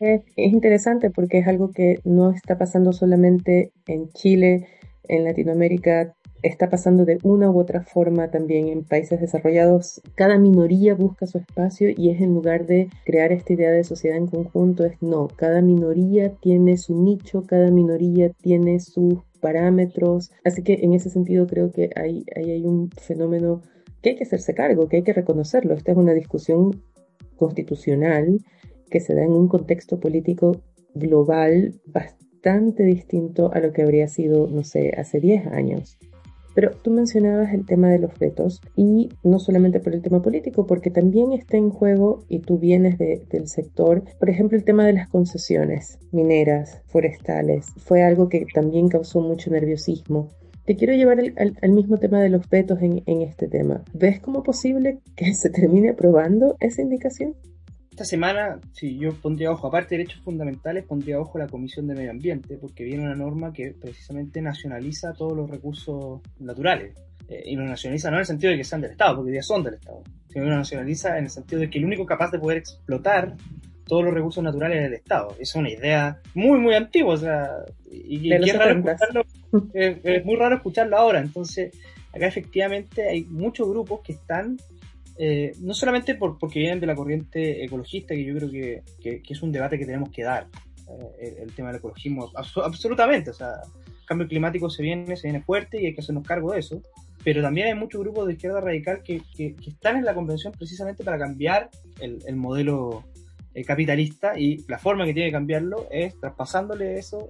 Es, 0.00 0.22
es 0.36 0.52
interesante 0.52 1.10
porque 1.10 1.38
es 1.38 1.46
algo 1.46 1.70
que 1.70 2.00
no 2.04 2.30
está 2.30 2.56
pasando 2.56 2.92
solamente 2.92 3.72
en 3.86 4.08
Chile, 4.10 4.66
en 5.04 5.24
Latinoamérica, 5.24 6.14
está 6.42 6.70
pasando 6.70 7.04
de 7.04 7.18
una 7.22 7.50
u 7.50 7.58
otra 7.58 7.82
forma 7.82 8.30
también 8.30 8.68
en 8.68 8.84
países 8.84 9.20
desarrollados. 9.20 10.00
Cada 10.14 10.38
minoría 10.38 10.94
busca 10.94 11.26
su 11.26 11.38
espacio 11.38 11.88
y 11.94 12.10
es 12.10 12.20
en 12.20 12.34
lugar 12.34 12.66
de 12.66 12.88
crear 13.04 13.32
esta 13.32 13.52
idea 13.52 13.70
de 13.70 13.84
sociedad 13.84 14.16
en 14.16 14.26
conjunto, 14.26 14.84
es 14.84 15.00
no, 15.00 15.28
cada 15.28 15.60
minoría 15.62 16.34
tiene 16.40 16.76
su 16.76 17.00
nicho, 17.02 17.42
cada 17.46 17.70
minoría 17.70 18.30
tiene 18.30 18.80
sus 18.80 19.18
parámetros. 19.40 20.30
Así 20.44 20.62
que 20.62 20.80
en 20.82 20.92
ese 20.92 21.10
sentido 21.10 21.46
creo 21.46 21.70
que 21.70 21.90
ahí, 21.96 22.24
hay 22.36 22.64
un 22.64 22.90
fenómeno 22.90 23.62
que 24.02 24.10
hay 24.10 24.16
que 24.16 24.24
hacerse 24.24 24.54
cargo, 24.54 24.88
que 24.88 24.98
hay 24.98 25.02
que 25.02 25.12
reconocerlo. 25.12 25.74
Esta 25.74 25.92
es 25.92 25.98
una 25.98 26.14
discusión 26.14 26.82
constitucional 27.36 28.40
que 28.90 29.00
se 29.00 29.14
da 29.14 29.22
en 29.22 29.32
un 29.32 29.48
contexto 29.48 30.00
político 30.00 30.62
global 30.94 31.80
bastante 31.86 32.82
distinto 32.82 33.52
a 33.52 33.60
lo 33.60 33.72
que 33.72 33.82
habría 33.82 34.08
sido, 34.08 34.46
no 34.48 34.64
sé, 34.64 34.92
hace 34.96 35.20
10 35.20 35.46
años. 35.48 35.98
Pero 36.54 36.72
tú 36.82 36.90
mencionabas 36.90 37.52
el 37.52 37.66
tema 37.66 37.88
de 37.88 37.98
los 37.98 38.18
vetos 38.18 38.60
y 38.76 39.10
no 39.22 39.38
solamente 39.38 39.80
por 39.80 39.94
el 39.94 40.02
tema 40.02 40.22
político, 40.22 40.66
porque 40.66 40.90
también 40.90 41.32
está 41.32 41.56
en 41.56 41.70
juego, 41.70 42.24
y 42.28 42.40
tú 42.40 42.58
vienes 42.58 42.98
del 42.98 43.48
sector, 43.48 44.02
por 44.18 44.30
ejemplo, 44.30 44.56
el 44.56 44.64
tema 44.64 44.86
de 44.86 44.92
las 44.92 45.08
concesiones 45.08 45.98
mineras, 46.12 46.82
forestales. 46.86 47.66
Fue 47.78 48.02
algo 48.02 48.28
que 48.28 48.46
también 48.52 48.88
causó 48.88 49.20
mucho 49.20 49.50
nerviosismo. 49.50 50.28
Te 50.64 50.76
quiero 50.76 50.94
llevar 50.94 51.18
al, 51.18 51.72
mismo 51.72 51.98
tema 51.98 52.20
de 52.20 52.28
los 52.28 52.48
vetos 52.48 52.80
en, 52.82 53.02
en 53.06 53.22
este 53.22 53.48
tema. 53.48 53.82
¿Ves 53.92 54.20
como 54.20 54.42
posible 54.42 55.00
que 55.16 55.34
se 55.34 55.50
termine 55.50 55.90
aprobando 55.90 56.56
esa 56.60 56.82
indicación? 56.82 57.34
Esta 58.00 58.16
semana, 58.16 58.58
si 58.72 58.96
yo 58.96 59.12
pondría 59.12 59.50
ojo, 59.50 59.66
aparte 59.66 59.90
de 59.90 59.98
derechos 59.98 60.22
fundamentales, 60.22 60.84
pondría 60.84 61.20
ojo 61.20 61.36
a 61.36 61.42
la 61.42 61.48
Comisión 61.48 61.86
de 61.86 61.94
Medio 61.94 62.12
Ambiente, 62.12 62.56
porque 62.56 62.82
viene 62.82 63.04
una 63.04 63.14
norma 63.14 63.52
que 63.52 63.74
precisamente 63.78 64.40
nacionaliza 64.40 65.12
todos 65.12 65.36
los 65.36 65.50
recursos 65.50 66.22
naturales. 66.38 66.94
Eh, 67.28 67.42
y 67.44 67.56
los 67.56 67.68
nacionaliza 67.68 68.08
no 68.08 68.16
en 68.16 68.20
el 68.20 68.26
sentido 68.26 68.52
de 68.52 68.56
que 68.56 68.64
sean 68.64 68.80
del 68.80 68.92
Estado, 68.92 69.16
porque 69.16 69.34
ya 69.34 69.42
son 69.42 69.62
del 69.62 69.74
Estado, 69.74 70.02
sino 70.28 70.44
que 70.44 70.48
los 70.48 70.58
nacionaliza 70.60 71.18
en 71.18 71.24
el 71.24 71.30
sentido 71.30 71.60
de 71.60 71.68
que 71.68 71.78
el 71.78 71.84
único 71.84 72.06
capaz 72.06 72.30
de 72.30 72.38
poder 72.38 72.56
explotar 72.56 73.36
todos 73.86 74.02
los 74.02 74.14
recursos 74.14 74.42
naturales 74.42 74.78
es 74.78 74.86
el 74.86 74.94
Estado. 74.94 75.36
Es 75.38 75.54
una 75.54 75.68
idea 75.68 76.18
muy, 76.32 76.58
muy 76.58 76.74
antigua, 76.74 77.12
o 77.12 77.18
sea, 77.18 77.50
y, 77.84 78.32
es, 78.32 78.56
raro 78.56 78.78
escucharlo, 78.78 79.24
es 79.74 80.24
muy 80.24 80.36
raro 80.36 80.56
escucharlo 80.56 80.96
ahora. 80.96 81.20
Entonces, 81.20 81.76
acá 82.14 82.28
efectivamente 82.28 83.06
hay 83.06 83.24
muchos 83.24 83.68
grupos 83.68 84.00
que 84.00 84.12
están 84.12 84.56
eh, 85.22 85.52
no 85.60 85.74
solamente 85.74 86.14
por, 86.14 86.38
porque 86.38 86.60
vienen 86.60 86.80
de 86.80 86.86
la 86.86 86.94
corriente 86.94 87.62
ecologista, 87.62 88.14
que 88.14 88.24
yo 88.24 88.34
creo 88.36 88.50
que, 88.50 89.22
es 89.28 89.42
un 89.42 89.52
debate 89.52 89.78
que 89.78 89.84
tenemos 89.84 90.08
que 90.08 90.22
dar, 90.22 90.46
eh, 91.20 91.36
el, 91.42 91.52
tema 91.52 91.68
del 91.68 91.76
ecologismo, 91.76 92.32
absolutamente, 92.34 93.28
o 93.28 93.34
sea, 93.34 93.56
el 93.86 94.06
cambio 94.06 94.26
climático 94.26 94.70
se 94.70 94.82
viene, 94.82 95.14
se 95.16 95.28
viene 95.28 95.44
fuerte 95.44 95.78
y 95.78 95.84
hay 95.84 95.94
que 95.94 96.00
hacernos 96.00 96.26
cargo 96.26 96.52
de 96.52 96.60
eso, 96.60 96.80
pero 97.22 97.42
también 97.42 97.66
hay 97.66 97.74
muchos 97.74 98.00
grupos 98.00 98.28
de 98.28 98.32
izquierda 98.32 98.62
radical 98.62 99.02
que, 99.02 99.20
están 99.66 99.98
en 99.98 100.06
la 100.06 100.14
convención 100.14 100.54
precisamente 100.56 101.04
para 101.04 101.18
cambiar 101.18 101.68
el, 102.00 102.36
modelo 102.36 103.04
eh, 103.52 103.62
capitalista 103.62 104.38
y 104.38 104.64
la 104.68 104.78
forma 104.78 105.04
que 105.04 105.12
tiene 105.12 105.28
que 105.28 105.34
cambiarlo 105.34 105.86
es 105.90 106.18
traspasándole 106.18 106.98
eso 106.98 107.28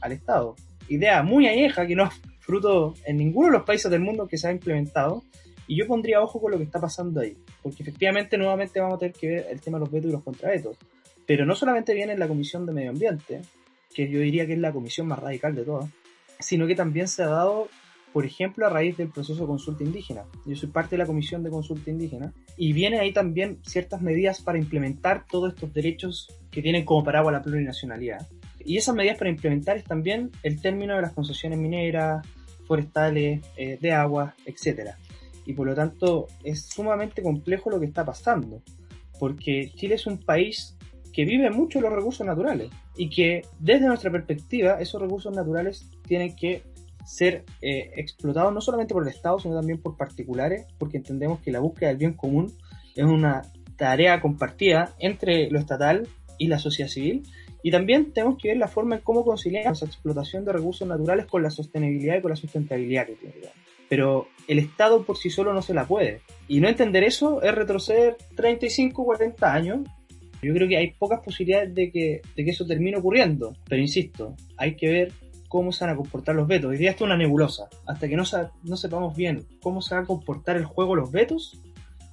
al 0.00 0.10
Estado. 0.10 0.56
Idea 0.88 1.22
muy 1.22 1.46
añeja 1.46 1.86
que 1.86 1.94
no 1.94 2.02
es 2.02 2.14
fruto 2.40 2.94
en 3.06 3.16
ninguno 3.16 3.46
de 3.46 3.58
los 3.58 3.62
países 3.62 3.88
del 3.92 4.00
mundo 4.00 4.26
que 4.26 4.38
se 4.38 4.48
ha 4.48 4.50
implementado 4.50 5.22
y 5.68 5.76
yo 5.76 5.86
pondría 5.86 6.22
ojo 6.22 6.40
con 6.40 6.50
lo 6.50 6.56
que 6.56 6.64
está 6.64 6.80
pasando 6.80 7.20
ahí, 7.20 7.36
porque 7.62 7.82
efectivamente 7.82 8.38
nuevamente 8.38 8.80
vamos 8.80 8.96
a 8.96 8.98
tener 8.98 9.14
que 9.14 9.28
ver 9.28 9.46
el 9.50 9.60
tema 9.60 9.78
de 9.78 9.84
los 9.84 9.92
vetos 9.92 10.08
y 10.08 10.12
los 10.12 10.24
contravetos. 10.24 10.78
Pero 11.26 11.44
no 11.44 11.54
solamente 11.54 11.92
viene 11.92 12.14
en 12.14 12.18
la 12.18 12.26
Comisión 12.26 12.64
de 12.64 12.72
Medio 12.72 12.90
Ambiente, 12.90 13.42
que 13.94 14.08
yo 14.08 14.18
diría 14.20 14.46
que 14.46 14.54
es 14.54 14.58
la 14.58 14.72
comisión 14.72 15.06
más 15.06 15.18
radical 15.18 15.54
de 15.54 15.64
todas, 15.64 15.90
sino 16.40 16.66
que 16.66 16.74
también 16.74 17.06
se 17.06 17.22
ha 17.22 17.26
dado, 17.26 17.68
por 18.14 18.24
ejemplo, 18.24 18.66
a 18.66 18.70
raíz 18.70 18.96
del 18.96 19.10
proceso 19.10 19.42
de 19.42 19.46
consulta 19.46 19.84
indígena. 19.84 20.24
Yo 20.46 20.56
soy 20.56 20.70
parte 20.70 20.92
de 20.92 20.98
la 20.98 21.06
Comisión 21.06 21.42
de 21.42 21.50
Consulta 21.50 21.90
Indígena 21.90 22.32
y 22.56 22.72
viene 22.72 22.98
ahí 22.98 23.12
también 23.12 23.58
ciertas 23.62 24.00
medidas 24.00 24.40
para 24.40 24.56
implementar 24.56 25.26
todos 25.30 25.52
estos 25.52 25.74
derechos 25.74 26.34
que 26.50 26.62
tienen 26.62 26.86
como 26.86 27.04
paraguas 27.04 27.34
la 27.34 27.42
plurinacionalidad. 27.42 28.26
Y 28.64 28.78
esas 28.78 28.94
medidas 28.94 29.18
para 29.18 29.30
implementar 29.30 29.76
es 29.76 29.84
también 29.84 30.30
el 30.42 30.62
término 30.62 30.96
de 30.96 31.02
las 31.02 31.12
concesiones 31.12 31.58
mineras, 31.58 32.26
forestales, 32.66 33.42
eh, 33.56 33.78
de 33.80 33.92
agua, 33.92 34.34
etcétera 34.46 34.96
y 35.48 35.54
por 35.54 35.66
lo 35.66 35.74
tanto 35.74 36.26
es 36.44 36.66
sumamente 36.66 37.22
complejo 37.22 37.70
lo 37.70 37.80
que 37.80 37.86
está 37.86 38.04
pasando, 38.04 38.62
porque 39.18 39.72
Chile 39.74 39.94
es 39.94 40.06
un 40.06 40.18
país 40.18 40.76
que 41.10 41.24
vive 41.24 41.50
mucho 41.50 41.80
los 41.80 41.90
recursos 41.90 42.26
naturales 42.26 42.70
y 42.98 43.08
que 43.08 43.40
desde 43.58 43.86
nuestra 43.86 44.12
perspectiva 44.12 44.78
esos 44.78 45.00
recursos 45.00 45.34
naturales 45.34 45.90
tienen 46.06 46.36
que 46.36 46.64
ser 47.06 47.46
eh, 47.62 47.92
explotados 47.96 48.52
no 48.52 48.60
solamente 48.60 48.92
por 48.92 49.04
el 49.04 49.08
Estado, 49.08 49.38
sino 49.38 49.54
también 49.54 49.80
por 49.80 49.96
particulares, 49.96 50.66
porque 50.76 50.98
entendemos 50.98 51.40
que 51.40 51.50
la 51.50 51.60
búsqueda 51.60 51.88
del 51.88 51.96
bien 51.96 52.12
común 52.12 52.52
es 52.94 53.06
una 53.06 53.40
tarea 53.78 54.20
compartida 54.20 54.94
entre 54.98 55.50
lo 55.50 55.58
estatal 55.58 56.06
y 56.36 56.48
la 56.48 56.58
sociedad 56.58 56.90
civil. 56.90 57.22
Y 57.62 57.70
también 57.70 58.12
tenemos 58.12 58.36
que 58.36 58.48
ver 58.48 58.58
la 58.58 58.68
forma 58.68 58.96
en 58.96 59.00
cómo 59.00 59.24
conciliamos 59.24 59.78
esa 59.78 59.86
explotación 59.86 60.44
de 60.44 60.52
recursos 60.52 60.86
naturales 60.86 61.24
con 61.24 61.42
la 61.42 61.48
sostenibilidad 61.48 62.18
y 62.18 62.20
con 62.20 62.32
la 62.32 62.36
sustentabilidad 62.36 63.06
que 63.06 63.14
tiene 63.14 63.34
pero 63.88 64.28
el 64.46 64.58
Estado 64.58 65.04
por 65.04 65.16
sí 65.16 65.30
solo 65.30 65.52
no 65.52 65.62
se 65.62 65.74
la 65.74 65.86
puede. 65.86 66.20
Y 66.46 66.60
no 66.60 66.68
entender 66.68 67.04
eso 67.04 67.42
es 67.42 67.54
retroceder 67.54 68.16
35, 68.36 69.04
40 69.04 69.52
años. 69.52 69.80
Yo 70.42 70.54
creo 70.54 70.68
que 70.68 70.76
hay 70.76 70.92
pocas 70.92 71.20
posibilidades 71.20 71.74
de 71.74 71.90
que, 71.90 72.22
de 72.36 72.44
que 72.44 72.50
eso 72.50 72.66
termine 72.66 72.96
ocurriendo. 72.96 73.54
Pero 73.68 73.82
insisto, 73.82 74.36
hay 74.56 74.76
que 74.76 74.88
ver 74.88 75.12
cómo 75.48 75.72
se 75.72 75.84
van 75.84 75.94
a 75.94 75.96
comportar 75.96 76.34
los 76.34 76.46
vetos. 76.46 76.70
Hoy 76.70 76.78
día 76.78 76.90
esto 76.90 77.04
es 77.04 77.08
una 77.08 77.16
nebulosa. 77.16 77.68
Hasta 77.86 78.08
que 78.08 78.16
no, 78.16 78.24
no 78.62 78.76
sepamos 78.76 79.16
bien 79.16 79.46
cómo 79.60 79.82
se 79.82 79.94
va 79.94 80.02
a 80.02 80.04
comportar 80.04 80.56
el 80.56 80.64
juego 80.64 80.94
los 80.94 81.10
vetos, 81.10 81.60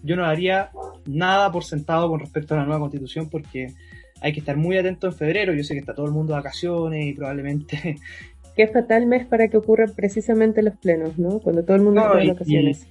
yo 0.04 0.16
no 0.16 0.24
daría 0.24 0.72
nada 1.06 1.52
por 1.52 1.64
sentado 1.64 2.10
con 2.10 2.20
respecto 2.20 2.54
a 2.54 2.58
la 2.58 2.66
nueva 2.66 2.80
constitución 2.80 3.30
porque 3.30 3.74
hay 4.22 4.34
que 4.34 4.40
estar 4.40 4.56
muy 4.56 4.78
atento 4.78 5.08
en 5.08 5.14
febrero. 5.14 5.54
Yo 5.54 5.64
sé 5.64 5.74
que 5.74 5.80
está 5.80 5.94
todo 5.94 6.06
el 6.06 6.12
mundo 6.12 6.34
de 6.34 6.40
vacaciones 6.40 7.06
y 7.06 7.14
probablemente... 7.14 7.98
Qué 8.56 8.68
fatal 8.68 9.06
mes 9.06 9.26
para 9.26 9.48
que 9.48 9.58
ocurran 9.58 9.94
precisamente 9.96 10.62
los 10.64 10.78
plenos, 10.78 11.18
¿no? 11.18 11.40
Cuando 11.40 11.64
todo 11.64 11.76
el 11.76 11.84
mundo 11.84 12.02
está 12.02 12.18
de 12.18 12.28
vacaciones. 12.30 12.88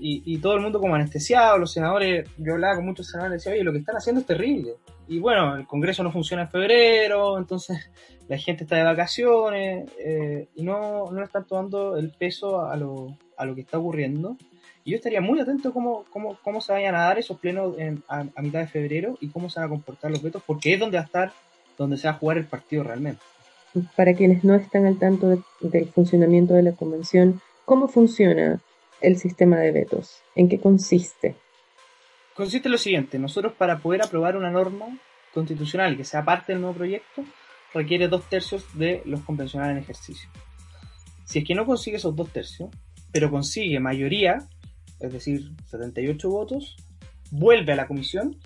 Y, 0.00 0.38
todo 0.38 0.54
el 0.54 0.60
mundo 0.60 0.80
como 0.80 0.94
anestesiado, 0.94 1.58
los 1.58 1.72
senadores, 1.72 2.28
yo 2.36 2.54
hablaba 2.54 2.76
con 2.76 2.86
muchos 2.86 3.08
senadores 3.08 3.34
y 3.34 3.38
decía, 3.38 3.52
oye, 3.52 3.64
lo 3.64 3.72
que 3.72 3.78
están 3.78 3.96
haciendo 3.96 4.20
es 4.20 4.26
terrible. 4.26 4.74
Y 5.08 5.18
bueno, 5.18 5.56
el 5.56 5.66
Congreso 5.66 6.02
no 6.02 6.12
funciona 6.12 6.42
en 6.42 6.50
febrero, 6.50 7.38
entonces 7.38 7.90
la 8.28 8.36
gente 8.38 8.64
está 8.64 8.76
de 8.76 8.84
vacaciones 8.84 9.90
eh, 9.98 10.48
y 10.54 10.62
no, 10.62 11.10
no 11.10 11.18
le 11.18 11.24
están 11.24 11.46
tomando 11.46 11.96
el 11.96 12.10
peso 12.10 12.62
a 12.62 12.76
lo, 12.76 13.16
a 13.36 13.44
lo 13.44 13.54
que 13.54 13.62
está 13.62 13.78
ocurriendo. 13.78 14.36
Y 14.84 14.92
yo 14.92 14.96
estaría 14.96 15.20
muy 15.20 15.40
atento 15.40 15.68
a 15.68 15.72
cómo, 15.72 16.04
cómo, 16.10 16.38
cómo 16.42 16.60
se 16.60 16.72
vayan 16.72 16.94
a 16.94 17.02
dar 17.02 17.18
esos 17.18 17.38
plenos 17.38 17.74
a, 18.08 18.24
mitad 18.40 18.60
de 18.60 18.68
febrero 18.68 19.18
y 19.20 19.28
cómo 19.28 19.50
se 19.50 19.60
van 19.60 19.66
a 19.66 19.70
comportar 19.70 20.10
los 20.10 20.22
vetos, 20.22 20.42
porque 20.46 20.74
es 20.74 20.80
donde 20.80 20.96
va 20.96 21.02
a 21.02 21.06
estar, 21.06 21.32
donde 21.76 21.96
se 21.96 22.08
va 22.08 22.14
a 22.14 22.16
jugar 22.16 22.38
el 22.38 22.46
partido 22.46 22.84
realmente. 22.84 23.20
Para 23.96 24.14
quienes 24.14 24.44
no 24.44 24.54
están 24.54 24.86
al 24.86 24.98
tanto 24.98 25.42
del 25.60 25.88
funcionamiento 25.92 26.54
de 26.54 26.62
la 26.62 26.72
convención, 26.72 27.40
¿cómo 27.64 27.88
funciona 27.88 28.60
el 29.00 29.18
sistema 29.18 29.58
de 29.58 29.72
vetos? 29.72 30.22
¿En 30.34 30.48
qué 30.48 30.58
consiste? 30.58 31.36
Consiste 32.34 32.68
en 32.68 32.72
lo 32.72 32.78
siguiente, 32.78 33.18
nosotros 33.18 33.52
para 33.52 33.78
poder 33.78 34.02
aprobar 34.02 34.36
una 34.36 34.50
norma 34.50 34.86
constitucional 35.34 35.96
que 35.96 36.04
sea 36.04 36.24
parte 36.24 36.52
del 36.52 36.62
nuevo 36.62 36.76
proyecto, 36.76 37.24
requiere 37.74 38.08
dos 38.08 38.28
tercios 38.28 38.64
de 38.78 39.02
los 39.04 39.20
convencionales 39.20 39.76
en 39.76 39.82
ejercicio. 39.82 40.30
Si 41.24 41.40
es 41.40 41.44
que 41.44 41.54
no 41.54 41.66
consigue 41.66 41.96
esos 41.96 42.16
dos 42.16 42.30
tercios, 42.30 42.70
pero 43.12 43.30
consigue 43.30 43.80
mayoría, 43.80 44.38
es 45.00 45.12
decir, 45.12 45.50
78 45.66 46.30
votos, 46.30 46.76
vuelve 47.30 47.72
a 47.72 47.76
la 47.76 47.86
comisión 47.86 48.36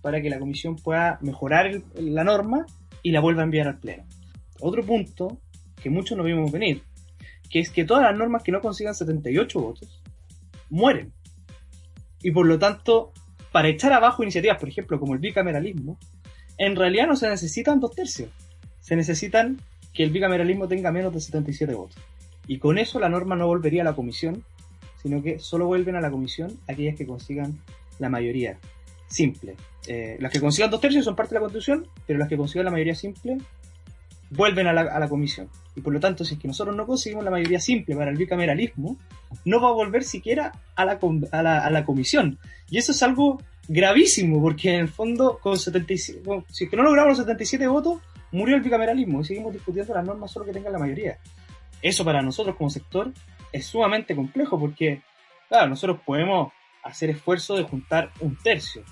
para 0.00 0.20
que 0.20 0.30
la 0.30 0.38
comisión 0.38 0.76
pueda 0.76 1.18
mejorar 1.20 1.82
la 1.94 2.24
norma 2.24 2.66
y 3.02 3.12
la 3.12 3.20
vuelva 3.20 3.42
a 3.42 3.44
enviar 3.44 3.68
al 3.68 3.78
pleno. 3.78 4.04
Otro 4.62 4.84
punto 4.84 5.38
que 5.82 5.90
muchos 5.90 6.16
no 6.16 6.24
vimos 6.24 6.50
venir, 6.50 6.82
que 7.50 7.60
es 7.60 7.70
que 7.70 7.84
todas 7.84 8.04
las 8.04 8.16
normas 8.16 8.42
que 8.42 8.52
no 8.52 8.60
consigan 8.60 8.94
78 8.94 9.60
votos 9.60 10.02
mueren. 10.70 11.12
Y 12.22 12.30
por 12.30 12.46
lo 12.46 12.58
tanto, 12.58 13.12
para 13.50 13.68
echar 13.68 13.92
abajo 13.92 14.22
iniciativas, 14.22 14.58
por 14.58 14.68
ejemplo, 14.68 14.98
como 14.98 15.14
el 15.14 15.20
bicameralismo, 15.20 15.98
en 16.56 16.76
realidad 16.76 17.06
no 17.06 17.16
se 17.16 17.28
necesitan 17.28 17.80
dos 17.80 17.94
tercios 17.94 18.30
se 18.82 18.96
necesitan 18.96 19.58
que 19.94 20.02
el 20.02 20.10
bicameralismo 20.10 20.68
tenga 20.68 20.92
menos 20.92 21.14
de 21.14 21.20
77 21.20 21.74
votos. 21.74 21.96
Y 22.46 22.58
con 22.58 22.78
eso 22.78 22.98
la 22.98 23.08
norma 23.08 23.36
no 23.36 23.46
volvería 23.46 23.82
a 23.82 23.84
la 23.84 23.94
comisión, 23.94 24.44
sino 25.00 25.22
que 25.22 25.38
solo 25.38 25.66
vuelven 25.66 25.96
a 25.96 26.00
la 26.00 26.10
comisión 26.10 26.58
aquellas 26.68 26.96
que 26.96 27.06
consigan 27.06 27.58
la 27.98 28.08
mayoría 28.08 28.58
simple. 29.06 29.54
Eh, 29.86 30.16
las 30.20 30.32
que 30.32 30.40
consigan 30.40 30.70
dos 30.70 30.80
tercios 30.80 31.04
son 31.04 31.14
parte 31.14 31.30
de 31.30 31.36
la 31.36 31.40
constitución, 31.40 31.86
pero 32.06 32.18
las 32.18 32.28
que 32.28 32.36
consigan 32.36 32.64
la 32.64 32.70
mayoría 32.72 32.94
simple 32.94 33.38
vuelven 34.34 34.66
a 34.66 34.72
la, 34.72 35.08
comisión. 35.08 35.48
Y 35.76 35.80
por 35.80 35.92
lo 35.92 36.00
tanto, 36.00 36.24
si 36.24 36.34
es 36.34 36.40
que 36.40 36.48
nosotros 36.48 36.74
no 36.74 36.86
conseguimos 36.86 37.24
la 37.24 37.30
mayoría 37.30 37.60
simple 37.60 37.94
para 37.94 38.10
el 38.10 38.16
bicameralismo, 38.16 38.96
no 39.44 39.60
va 39.60 39.68
a 39.68 39.72
volver 39.72 40.04
siquiera 40.04 40.52
a 40.74 40.84
la, 40.84 40.98
a 41.32 41.70
la, 41.70 41.84
comisión. 41.84 42.38
Y 42.70 42.78
eso 42.78 42.92
es 42.92 43.02
algo 43.02 43.42
gravísimo, 43.68 44.40
porque 44.40 44.74
en 44.74 44.80
el 44.80 44.88
fondo, 44.88 45.38
con 45.38 45.58
77, 45.58 46.22
si 46.48 46.64
es 46.64 46.70
que 46.70 46.76
no 46.76 46.82
logramos 46.82 47.10
los 47.10 47.18
77 47.18 47.66
votos, 47.68 48.00
murió 48.32 48.56
el 48.56 48.62
bicameralismo 48.62 49.20
y 49.20 49.24
seguimos 49.24 49.52
discutiendo 49.52 49.94
las 49.94 50.04
normas 50.04 50.30
solo 50.30 50.46
que 50.46 50.52
tengan 50.52 50.72
la 50.72 50.78
mayoría. 50.78 51.18
Eso 51.82 52.04
para 52.04 52.22
nosotros 52.22 52.56
como 52.56 52.70
sector 52.70 53.12
es 53.52 53.66
sumamente 53.66 54.16
complejo 54.16 54.58
porque, 54.58 55.02
claro, 55.48 55.68
nosotros 55.68 56.00
podemos 56.06 56.52
hacer 56.82 57.10
esfuerzo 57.10 57.56
de 57.56 57.64
juntar 57.64 58.10
un 58.20 58.36
tercio, 58.36 58.82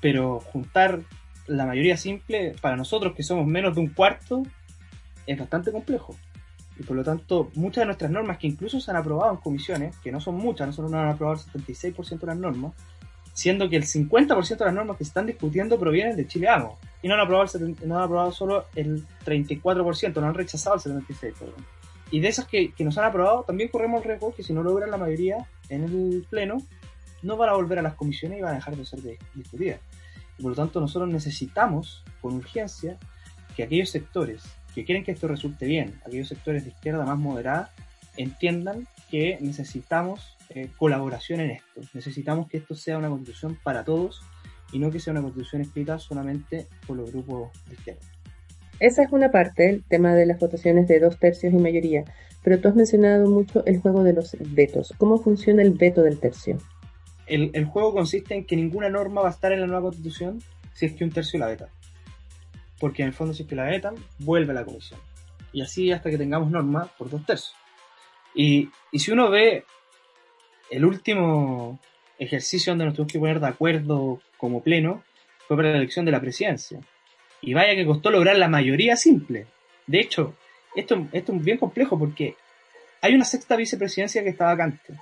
pero 0.00 0.40
juntar 0.40 1.00
la 1.46 1.66
mayoría 1.66 1.96
simple 1.96 2.54
para 2.60 2.76
nosotros 2.76 3.14
que 3.14 3.22
somos 3.22 3.46
menos 3.46 3.74
de 3.74 3.80
un 3.80 3.88
cuarto 3.88 4.42
es 5.26 5.38
bastante 5.38 5.72
complejo. 5.72 6.16
Y 6.78 6.84
por 6.84 6.96
lo 6.96 7.04
tanto, 7.04 7.50
muchas 7.54 7.82
de 7.82 7.86
nuestras 7.86 8.10
normas 8.10 8.38
que 8.38 8.46
incluso 8.46 8.80
se 8.80 8.90
han 8.90 8.96
aprobado 8.96 9.32
en 9.32 9.38
comisiones, 9.38 9.96
que 9.98 10.10
no 10.10 10.20
son 10.20 10.36
muchas, 10.36 10.66
nosotros 10.66 10.90
no 10.90 10.98
han 10.98 11.08
aprobado 11.08 11.40
el 11.54 11.62
76% 11.62 12.20
de 12.20 12.26
las 12.26 12.36
normas, 12.36 12.72
siendo 13.34 13.68
que 13.68 13.76
el 13.76 13.84
50% 13.84 14.58
de 14.58 14.64
las 14.64 14.74
normas 14.74 14.96
que 14.96 15.04
se 15.04 15.08
están 15.08 15.26
discutiendo 15.26 15.78
provienen 15.78 16.16
de 16.16 16.26
Chile 16.26 16.48
Amo. 16.48 16.78
Y 17.02 17.08
no 17.08 17.14
han 17.14 17.20
aprobado, 17.20 17.50
el 17.58 17.76
no 17.86 17.98
han 17.98 18.04
aprobado 18.04 18.32
solo 18.32 18.66
el 18.74 19.04
34%, 19.24 20.20
no 20.20 20.26
han 20.26 20.34
rechazado 20.34 20.76
el 20.76 20.82
76%. 20.82 21.34
Perdón. 21.34 21.66
Y 22.10 22.20
de 22.20 22.28
esas 22.28 22.46
que, 22.46 22.72
que, 22.72 22.84
nos 22.84 22.98
han 22.98 23.06
aprobado, 23.06 23.42
también 23.44 23.70
corremos 23.70 24.02
el 24.02 24.08
riesgo 24.08 24.34
que 24.34 24.42
si 24.42 24.52
no 24.52 24.62
logran 24.62 24.90
la 24.90 24.98
mayoría 24.98 25.46
en 25.70 25.84
el 25.84 26.26
Pleno, 26.28 26.58
no 27.22 27.36
van 27.36 27.48
a 27.48 27.54
volver 27.54 27.78
a 27.78 27.82
las 27.82 27.94
comisiones 27.94 28.38
y 28.38 28.42
van 28.42 28.52
a 28.52 28.56
dejar 28.56 28.76
de 28.76 28.84
ser 28.84 29.00
discutidas. 29.34 29.80
Por 30.40 30.50
lo 30.50 30.56
tanto, 30.56 30.80
nosotros 30.80 31.10
necesitamos, 31.10 32.04
con 32.20 32.34
urgencia, 32.34 32.98
que 33.56 33.62
aquellos 33.62 33.90
sectores 33.90 34.42
que 34.74 34.84
quieren 34.84 35.04
que 35.04 35.12
esto 35.12 35.28
resulte 35.28 35.66
bien, 35.66 36.00
aquellos 36.06 36.28
sectores 36.28 36.64
de 36.64 36.70
izquierda 36.70 37.04
más 37.04 37.18
moderada, 37.18 37.70
entiendan 38.16 38.86
que 39.10 39.38
necesitamos 39.40 40.36
eh, 40.50 40.68
colaboración 40.78 41.40
en 41.40 41.50
esto. 41.50 41.80
Necesitamos 41.92 42.48
que 42.48 42.58
esto 42.58 42.74
sea 42.74 42.98
una 42.98 43.08
constitución 43.08 43.58
para 43.62 43.84
todos 43.84 44.22
y 44.72 44.78
no 44.78 44.90
que 44.90 45.00
sea 45.00 45.12
una 45.12 45.22
constitución 45.22 45.62
escrita 45.62 45.98
solamente 45.98 46.66
por 46.86 46.96
los 46.96 47.12
grupos 47.12 47.50
de 47.68 47.74
izquierda. 47.74 48.00
Esa 48.80 49.02
es 49.02 49.12
una 49.12 49.30
parte, 49.30 49.68
el 49.68 49.84
tema 49.84 50.14
de 50.14 50.26
las 50.26 50.38
votaciones 50.40 50.88
de 50.88 50.98
dos 50.98 51.18
tercios 51.18 51.52
y 51.52 51.56
mayoría, 51.56 52.04
pero 52.42 52.58
tú 52.58 52.68
has 52.68 52.74
mencionado 52.74 53.30
mucho 53.30 53.64
el 53.66 53.80
juego 53.80 54.02
de 54.02 54.14
los 54.14 54.36
vetos. 54.40 54.92
¿Cómo 54.98 55.18
funciona 55.18 55.62
el 55.62 55.72
veto 55.72 56.02
del 56.02 56.18
tercio? 56.18 56.58
El, 57.26 57.64
juego 57.64 57.92
consiste 57.92 58.34
en 58.34 58.44
que 58.44 58.56
ninguna 58.56 58.88
norma 58.88 59.22
va 59.22 59.28
a 59.28 59.32
estar 59.32 59.52
en 59.52 59.60
la 59.60 59.66
nueva 59.66 59.82
constitución 59.82 60.42
si 60.74 60.86
es 60.86 60.94
que 60.94 61.04
un 61.04 61.10
tercio 61.10 61.38
la 61.38 61.46
veta. 61.46 61.68
Porque 62.78 63.02
en 63.02 63.08
el 63.08 63.14
fondo 63.14 63.32
si 63.32 63.42
es 63.42 63.48
que 63.48 63.54
la 63.54 63.64
vetan, 63.64 63.94
vuelve 64.18 64.52
a 64.52 64.54
la 64.54 64.64
comisión. 64.64 65.00
Y 65.52 65.62
así 65.62 65.92
hasta 65.92 66.10
que 66.10 66.18
tengamos 66.18 66.50
norma 66.50 66.90
por 66.98 67.10
dos 67.10 67.24
tercios. 67.24 67.54
Y, 68.34 68.70
si 68.92 69.12
uno 69.12 69.30
ve 69.30 69.64
el 70.70 70.84
último 70.84 71.78
ejercicio 72.18 72.72
donde 72.72 72.86
nos 72.86 72.94
tuvimos 72.94 73.12
que 73.12 73.18
poner 73.18 73.40
de 73.40 73.48
acuerdo 73.48 74.20
como 74.36 74.62
pleno 74.62 75.02
fue 75.46 75.56
para 75.56 75.70
la 75.70 75.78
elección 75.78 76.04
de 76.04 76.12
la 76.12 76.20
presidencia. 76.20 76.80
Y 77.40 77.54
vaya 77.54 77.74
que 77.74 77.86
costó 77.86 78.10
lograr 78.10 78.36
la 78.36 78.48
mayoría 78.48 78.96
simple. 78.96 79.46
De 79.86 80.00
hecho, 80.00 80.34
esto 80.74 81.06
es 81.12 81.44
bien 81.44 81.58
complejo 81.58 81.98
porque 81.98 82.36
hay 83.00 83.14
una 83.14 83.24
sexta 83.24 83.56
vicepresidencia 83.56 84.22
que 84.22 84.30
está 84.30 84.46
vacante. 84.46 84.94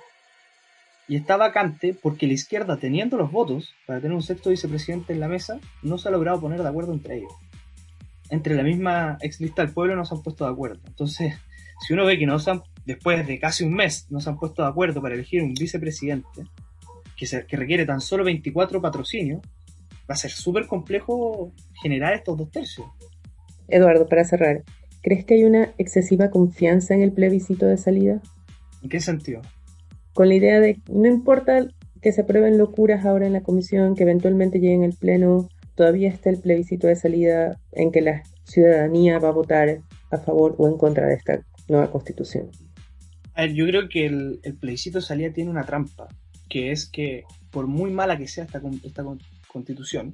Y 1.11 1.17
está 1.17 1.35
vacante 1.35 1.93
porque 1.93 2.25
la 2.25 2.31
izquierda, 2.31 2.77
teniendo 2.77 3.17
los 3.17 3.33
votos 3.33 3.75
para 3.85 3.99
tener 3.99 4.15
un 4.15 4.23
sexto 4.23 4.49
vicepresidente 4.49 5.11
en 5.11 5.19
la 5.19 5.27
mesa, 5.27 5.59
no 5.83 5.97
se 5.97 6.07
ha 6.07 6.11
logrado 6.11 6.39
poner 6.39 6.63
de 6.63 6.69
acuerdo 6.69 6.93
entre 6.93 7.17
ellos. 7.17 7.33
Entre 8.29 8.55
la 8.55 8.63
misma 8.63 9.17
ex 9.19 9.41
lista 9.41 9.61
del 9.61 9.73
pueblo 9.73 9.97
no 9.97 10.05
se 10.05 10.15
han 10.15 10.23
puesto 10.23 10.45
de 10.45 10.51
acuerdo. 10.51 10.79
Entonces, 10.87 11.35
si 11.85 11.93
uno 11.93 12.05
ve 12.05 12.17
que 12.17 12.25
no 12.25 12.39
se 12.39 12.51
han 12.51 12.63
después 12.85 13.27
de 13.27 13.39
casi 13.39 13.65
un 13.65 13.73
mes 13.73 14.07
no 14.09 14.21
se 14.21 14.29
han 14.29 14.39
puesto 14.39 14.61
de 14.61 14.69
acuerdo 14.69 15.01
para 15.01 15.15
elegir 15.15 15.43
un 15.43 15.53
vicepresidente 15.53 16.45
que, 17.17 17.27
que 17.45 17.57
requiere 17.57 17.85
tan 17.85 17.99
solo 17.99 18.23
24 18.23 18.81
patrocinios, 18.81 19.41
va 20.09 20.13
a 20.13 20.15
ser 20.15 20.31
súper 20.31 20.65
complejo 20.65 21.51
generar 21.83 22.13
estos 22.13 22.37
dos 22.37 22.49
tercios. 22.51 22.87
Eduardo, 23.67 24.07
para 24.07 24.23
cerrar, 24.23 24.63
¿crees 25.01 25.25
que 25.25 25.33
hay 25.33 25.43
una 25.43 25.73
excesiva 25.77 26.29
confianza 26.29 26.93
en 26.93 27.01
el 27.01 27.11
plebiscito 27.11 27.65
de 27.65 27.75
salida? 27.75 28.21
¿En 28.81 28.87
qué 28.87 29.01
sentido? 29.01 29.41
Con 30.13 30.29
la 30.29 30.35
idea 30.35 30.59
de, 30.59 30.79
no 30.89 31.07
importa 31.07 31.67
que 32.01 32.11
se 32.11 32.21
aprueben 32.21 32.57
locuras 32.57 33.05
ahora 33.05 33.27
en 33.27 33.33
la 33.33 33.41
comisión, 33.41 33.95
que 33.95 34.03
eventualmente 34.03 34.59
lleguen 34.59 34.83
al 34.83 34.93
pleno, 34.93 35.49
todavía 35.75 36.09
está 36.09 36.29
el 36.29 36.39
plebiscito 36.39 36.87
de 36.87 36.95
salida 36.95 37.59
en 37.71 37.91
que 37.91 38.01
la 38.01 38.23
ciudadanía 38.43 39.19
va 39.19 39.29
a 39.29 39.33
votar 39.33 39.79
a 40.11 40.17
favor 40.17 40.55
o 40.57 40.67
en 40.67 40.77
contra 40.77 41.07
de 41.07 41.15
esta 41.15 41.41
nueva 41.67 41.91
constitución. 41.91 42.49
A 43.33 43.43
ver, 43.43 43.53
yo 43.53 43.65
creo 43.65 43.87
que 43.87 44.05
el, 44.05 44.39
plebiscito 44.59 44.99
de 44.99 45.05
salida 45.05 45.31
tiene 45.31 45.49
una 45.49 45.63
trampa, 45.63 46.07
que 46.49 46.71
es 46.71 46.85
que 46.85 47.23
por 47.49 47.67
muy 47.67 47.91
mala 47.91 48.17
que 48.17 48.27
sea 48.27 48.43
esta, 48.43 48.61
esta 48.83 49.03
constitución, 49.47 50.13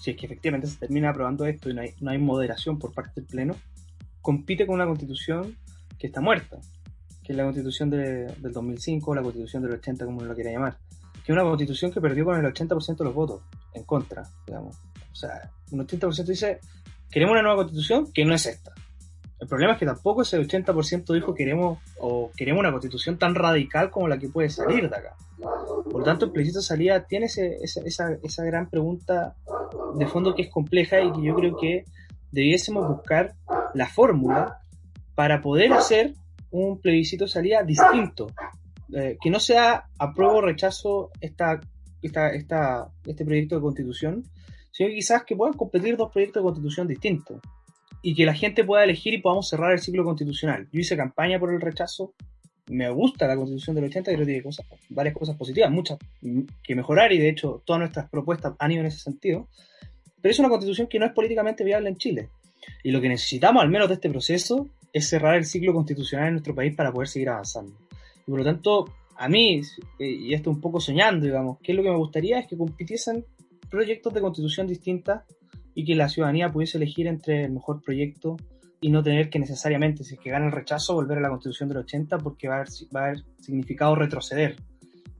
si 0.00 0.12
es 0.12 0.16
que 0.16 0.26
efectivamente 0.26 0.66
se 0.66 0.78
termina 0.78 1.10
aprobando 1.10 1.46
esto 1.46 1.70
y 1.70 1.74
no 1.74 1.82
hay, 1.82 1.94
no 2.00 2.10
hay 2.10 2.18
moderación 2.18 2.78
por 2.78 2.92
parte 2.92 3.20
del 3.20 3.26
Pleno, 3.26 3.56
compite 4.20 4.66
con 4.66 4.76
una 4.76 4.86
constitución 4.86 5.56
que 5.98 6.06
está 6.06 6.20
muerta, 6.20 6.58
que 7.24 7.32
es 7.32 7.36
la 7.36 7.44
constitución 7.44 7.90
de, 7.90 8.26
del 8.38 8.52
2005 8.52 9.10
o 9.10 9.14
la 9.14 9.22
constitución 9.22 9.62
del 9.62 9.72
80, 9.72 10.04
como 10.04 10.18
uno 10.18 10.28
lo 10.28 10.34
quiera 10.34 10.52
llamar, 10.52 10.76
que 11.24 11.32
es 11.32 11.36
una 11.36 11.42
constitución 11.42 11.90
que 11.90 12.00
perdió 12.00 12.24
con 12.26 12.36
el 12.36 12.52
80% 12.52 12.96
de 12.96 13.04
los 13.04 13.14
votos 13.14 13.40
en 13.72 13.82
contra, 13.84 14.24
digamos. 14.46 14.76
O 15.10 15.14
sea, 15.14 15.50
un 15.72 15.86
80% 15.86 16.24
dice, 16.24 16.60
queremos 17.10 17.32
una 17.32 17.42
nueva 17.42 17.56
constitución 17.56 18.12
que 18.12 18.24
no 18.24 18.34
es 18.34 18.46
esta. 18.46 18.72
El 19.40 19.48
problema 19.48 19.72
es 19.72 19.78
que 19.78 19.86
tampoco 19.86 20.22
ese 20.22 20.38
80% 20.38 21.12
dijo 21.12 21.34
queremos 21.34 21.78
o 21.98 22.30
queremos 22.36 22.60
una 22.60 22.70
constitución 22.70 23.18
tan 23.18 23.34
radical 23.34 23.90
como 23.90 24.08
la 24.08 24.18
que 24.18 24.28
puede 24.28 24.48
salir 24.48 24.88
de 24.88 24.96
acá. 24.96 25.16
Por 25.38 25.98
lo 25.98 26.02
tanto, 26.02 26.26
el 26.26 26.30
plebiscito 26.30 26.60
de 26.60 26.64
salida 26.64 27.04
tiene 27.06 27.26
esa, 27.26 28.44
gran 28.44 28.70
pregunta 28.70 29.36
de 29.96 30.06
fondo 30.06 30.34
que 30.34 30.42
es 30.42 30.50
compleja 30.50 31.00
y 31.00 31.12
que 31.12 31.22
yo 31.22 31.34
creo 31.34 31.56
que 31.56 31.84
debiésemos 32.32 32.88
buscar 32.88 33.34
la 33.74 33.86
fórmula 33.86 34.60
para 35.14 35.42
poder 35.42 35.72
hacer 35.72 36.14
un 36.54 36.80
plebiscito 36.80 37.24
de 37.24 37.30
salida 37.30 37.62
distinto, 37.64 38.28
eh, 38.94 39.16
que 39.20 39.28
no 39.28 39.40
sea 39.40 39.86
apruebo 39.98 40.36
o 40.36 40.40
rechazo 40.40 41.10
esta, 41.20 41.60
este 42.00 43.24
proyecto 43.24 43.56
de 43.56 43.60
constitución, 43.60 44.24
sino 44.70 44.88
quizás 44.90 45.24
que 45.24 45.34
puedan 45.34 45.54
competir 45.54 45.96
dos 45.96 46.12
proyectos 46.12 46.42
de 46.42 46.44
constitución 46.44 46.86
distintos 46.86 47.40
y 48.02 48.14
que 48.14 48.24
la 48.24 48.34
gente 48.34 48.62
pueda 48.62 48.84
elegir 48.84 49.14
y 49.14 49.18
podamos 49.18 49.48
cerrar 49.48 49.72
el 49.72 49.80
ciclo 49.80 50.04
constitucional. 50.04 50.68
Yo 50.72 50.78
hice 50.78 50.96
campaña 50.96 51.40
por 51.40 51.52
el 51.52 51.60
rechazo, 51.60 52.14
me 52.68 52.88
gusta 52.88 53.26
la 53.26 53.34
constitución 53.34 53.74
del 53.74 53.86
80 53.86 54.12
y 54.12 54.14
creo 54.14 54.26
que 54.26 54.32
tiene 54.32 54.44
cosas, 54.44 54.66
varias 54.90 55.16
cosas 55.16 55.36
positivas, 55.36 55.72
muchas 55.72 55.98
que 56.62 56.74
mejorar 56.76 57.12
y 57.12 57.18
de 57.18 57.30
hecho 57.30 57.62
todas 57.64 57.80
nuestras 57.80 58.08
propuestas 58.08 58.54
han 58.60 58.70
ido 58.70 58.82
en 58.82 58.86
ese 58.86 59.00
sentido, 59.00 59.48
pero 60.22 60.30
es 60.30 60.38
una 60.38 60.48
constitución 60.48 60.86
que 60.86 61.00
no 61.00 61.06
es 61.06 61.12
políticamente 61.12 61.64
viable 61.64 61.88
en 61.88 61.96
Chile. 61.96 62.28
Y 62.84 62.92
lo 62.92 63.00
que 63.00 63.08
necesitamos, 63.08 63.62
al 63.62 63.70
menos 63.70 63.88
de 63.88 63.94
este 63.94 64.08
proceso, 64.08 64.68
es 64.94 65.08
cerrar 65.08 65.34
el 65.34 65.44
ciclo 65.44 65.74
constitucional 65.74 66.28
en 66.28 66.34
nuestro 66.34 66.54
país 66.54 66.74
para 66.74 66.92
poder 66.92 67.08
seguir 67.08 67.28
avanzando. 67.28 67.76
Y 68.26 68.30
por 68.30 68.38
lo 68.38 68.44
tanto, 68.44 68.84
a 69.16 69.28
mí, 69.28 69.60
eh, 69.98 70.08
y 70.08 70.32
esto 70.32 70.50
un 70.50 70.60
poco 70.60 70.80
soñando, 70.80 71.26
digamos, 71.26 71.58
¿qué 71.62 71.72
es 71.72 71.76
lo 71.76 71.82
que 71.82 71.90
me 71.90 71.96
gustaría? 71.96 72.38
Es 72.38 72.46
que 72.46 72.56
compitiesen 72.56 73.26
proyectos 73.68 74.14
de 74.14 74.20
constitución 74.20 74.68
distintas 74.68 75.24
y 75.74 75.84
que 75.84 75.96
la 75.96 76.08
ciudadanía 76.08 76.50
pudiese 76.52 76.78
elegir 76.78 77.08
entre 77.08 77.44
el 77.44 77.52
mejor 77.52 77.82
proyecto 77.82 78.36
y 78.80 78.90
no 78.90 79.02
tener 79.02 79.30
que 79.30 79.40
necesariamente, 79.40 80.04
si 80.04 80.14
es 80.14 80.20
que 80.20 80.30
gana 80.30 80.46
el 80.46 80.52
rechazo, 80.52 80.94
volver 80.94 81.18
a 81.18 81.22
la 81.22 81.30
constitución 81.30 81.68
del 81.68 81.78
80 81.78 82.18
porque 82.18 82.46
va 82.46 82.54
a 82.54 82.58
haber, 82.58 82.68
va 82.94 83.00
a 83.00 83.04
haber 83.06 83.24
significado 83.40 83.96
retroceder. 83.96 84.54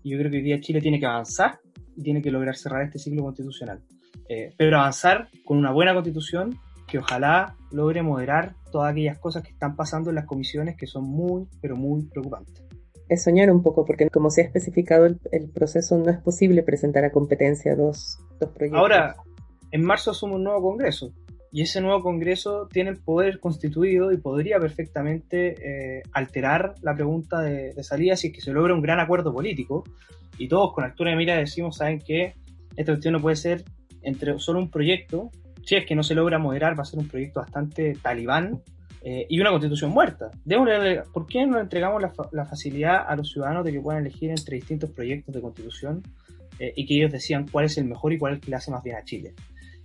Y 0.05 0.11
yo 0.11 0.19
creo 0.19 0.31
que 0.31 0.37
hoy 0.37 0.43
día 0.45 0.61
Chile 0.61 0.81
tiene 0.81 1.01
que 1.01 1.07
avanzar 1.07 1.59
y 1.97 2.03
tiene 2.03 2.23
que 2.23 2.31
lograr 2.31 2.57
cerrar 2.57 2.83
este 2.83 3.01
ciclo 3.01 3.25
constitucional. 3.25 3.81
Eh, 4.29 4.53
pero 4.57 4.79
avanzar 4.79 5.29
con 5.45 5.59
una 5.59 5.73
buena 5.73 5.95
constitución 5.95 6.57
que 6.87 6.99
ojalá 6.99 7.57
logre 7.71 8.03
moderar 8.03 8.55
todas 8.71 8.93
aquellas 8.93 9.19
cosas 9.19 9.43
que 9.43 9.51
están 9.51 9.77
pasando 9.77 10.11
en 10.11 10.17
las 10.17 10.27
comisiones 10.27 10.77
que 10.77 10.87
son 10.87 11.05
muy, 11.05 11.47
pero 11.61 11.77
muy 11.77 12.05
preocupantes. 12.05 12.63
Es 13.09 13.23
soñar 13.23 13.51
un 13.51 13.63
poco, 13.63 13.85
porque 13.85 14.09
como 14.09 14.31
se 14.31 14.43
ha 14.43 14.45
especificado 14.45 15.07
el, 15.07 15.51
proceso, 15.53 15.99
no 15.99 16.11
es 16.11 16.19
posible 16.19 16.63
presentar 16.63 17.05
a 17.05 17.13
competencia 17.13 17.77
dos, 17.77 18.19
dos 18.41 18.51
proyectos. 18.51 18.81
Ahora, 18.81 19.17
en 19.71 19.85
marzo 19.85 20.11
asume 20.11 20.37
un 20.37 20.45
nuevo 20.45 20.63
Congreso, 20.63 21.13
y 21.55 21.63
ese 21.63 21.81
nuevo 21.81 22.03
Congreso 22.03 22.67
tiene 22.67 22.91
el 22.91 22.97
poder 22.97 23.39
constituido 23.39 24.11
y 24.11 24.17
podría 24.17 24.59
perfectamente 24.59 25.99
eh, 25.99 26.03
alterar 26.11 26.75
la 26.83 26.97
pregunta 26.97 27.43
de, 27.43 27.81
salida 27.85 28.17
si 28.17 28.27
es 28.27 28.33
que 28.33 28.41
se 28.41 28.53
logra 28.53 28.75
un 28.75 28.83
gran 28.83 28.99
acuerdo 28.99 29.33
político. 29.33 29.85
Y 30.37 30.49
todos 30.49 30.73
con 30.73 30.83
altura 30.83 31.13
de 31.13 31.17
mira 31.17 31.37
decimos, 31.37 31.77
saben 31.77 32.01
que 32.01 32.35
esta 32.75 32.91
cuestión 32.91 33.13
no 33.13 33.21
puede 33.21 33.37
ser 33.37 33.63
entre 34.03 34.37
solo 34.41 34.59
un 34.59 34.69
proyecto, 34.69 35.31
si 35.65 35.77
es 35.77 35.87
que 35.87 35.95
no 35.95 36.03
se 36.03 36.15
logra 36.15 36.39
moderar, 36.39 36.79
va 36.79 36.83
a 36.83 36.87
ser 36.87 37.01
un 37.01 37.09
proyecto 37.09 37.41
bastante 37.41 37.97
talibán 38.01 38.63
eh, 39.03 39.27
y 39.29 39.41
una 39.41 39.51
constitución 39.51 39.91
muerta. 39.91 40.31
¿Por 41.13 41.27
qué 41.27 41.47
no 41.47 41.61
entregamos 41.61 42.03
la, 42.33 42.45
facilidad 42.45 43.05
a 43.07 43.17
los 43.17 43.31
ciudadanos 43.31 43.65
de 43.65 43.73
que 43.73 43.81
puedan 43.81 44.03
elegir 44.03 44.31
entre 44.31 44.57
distintos 44.57 44.91
proyectos 44.91 45.35
de 45.35 45.41
constitución 45.41 46.03
eh, 46.59 46.73
y 46.77 46.87
que 46.87 46.97
ellos 46.97 47.13
decían 47.13 47.47
cuál 47.51 47.67
es 47.67 47.79
el 47.79 47.85
mejor 47.85 48.13
y 48.13 48.19
cuál 48.19 48.33
es 48.33 48.39
el 48.39 48.45
que 48.45 48.51
le 48.51 48.57
hace 48.57 48.71
más 48.71 48.83
bien 48.83 48.97
a 48.97 49.05
Chile? 49.05 49.35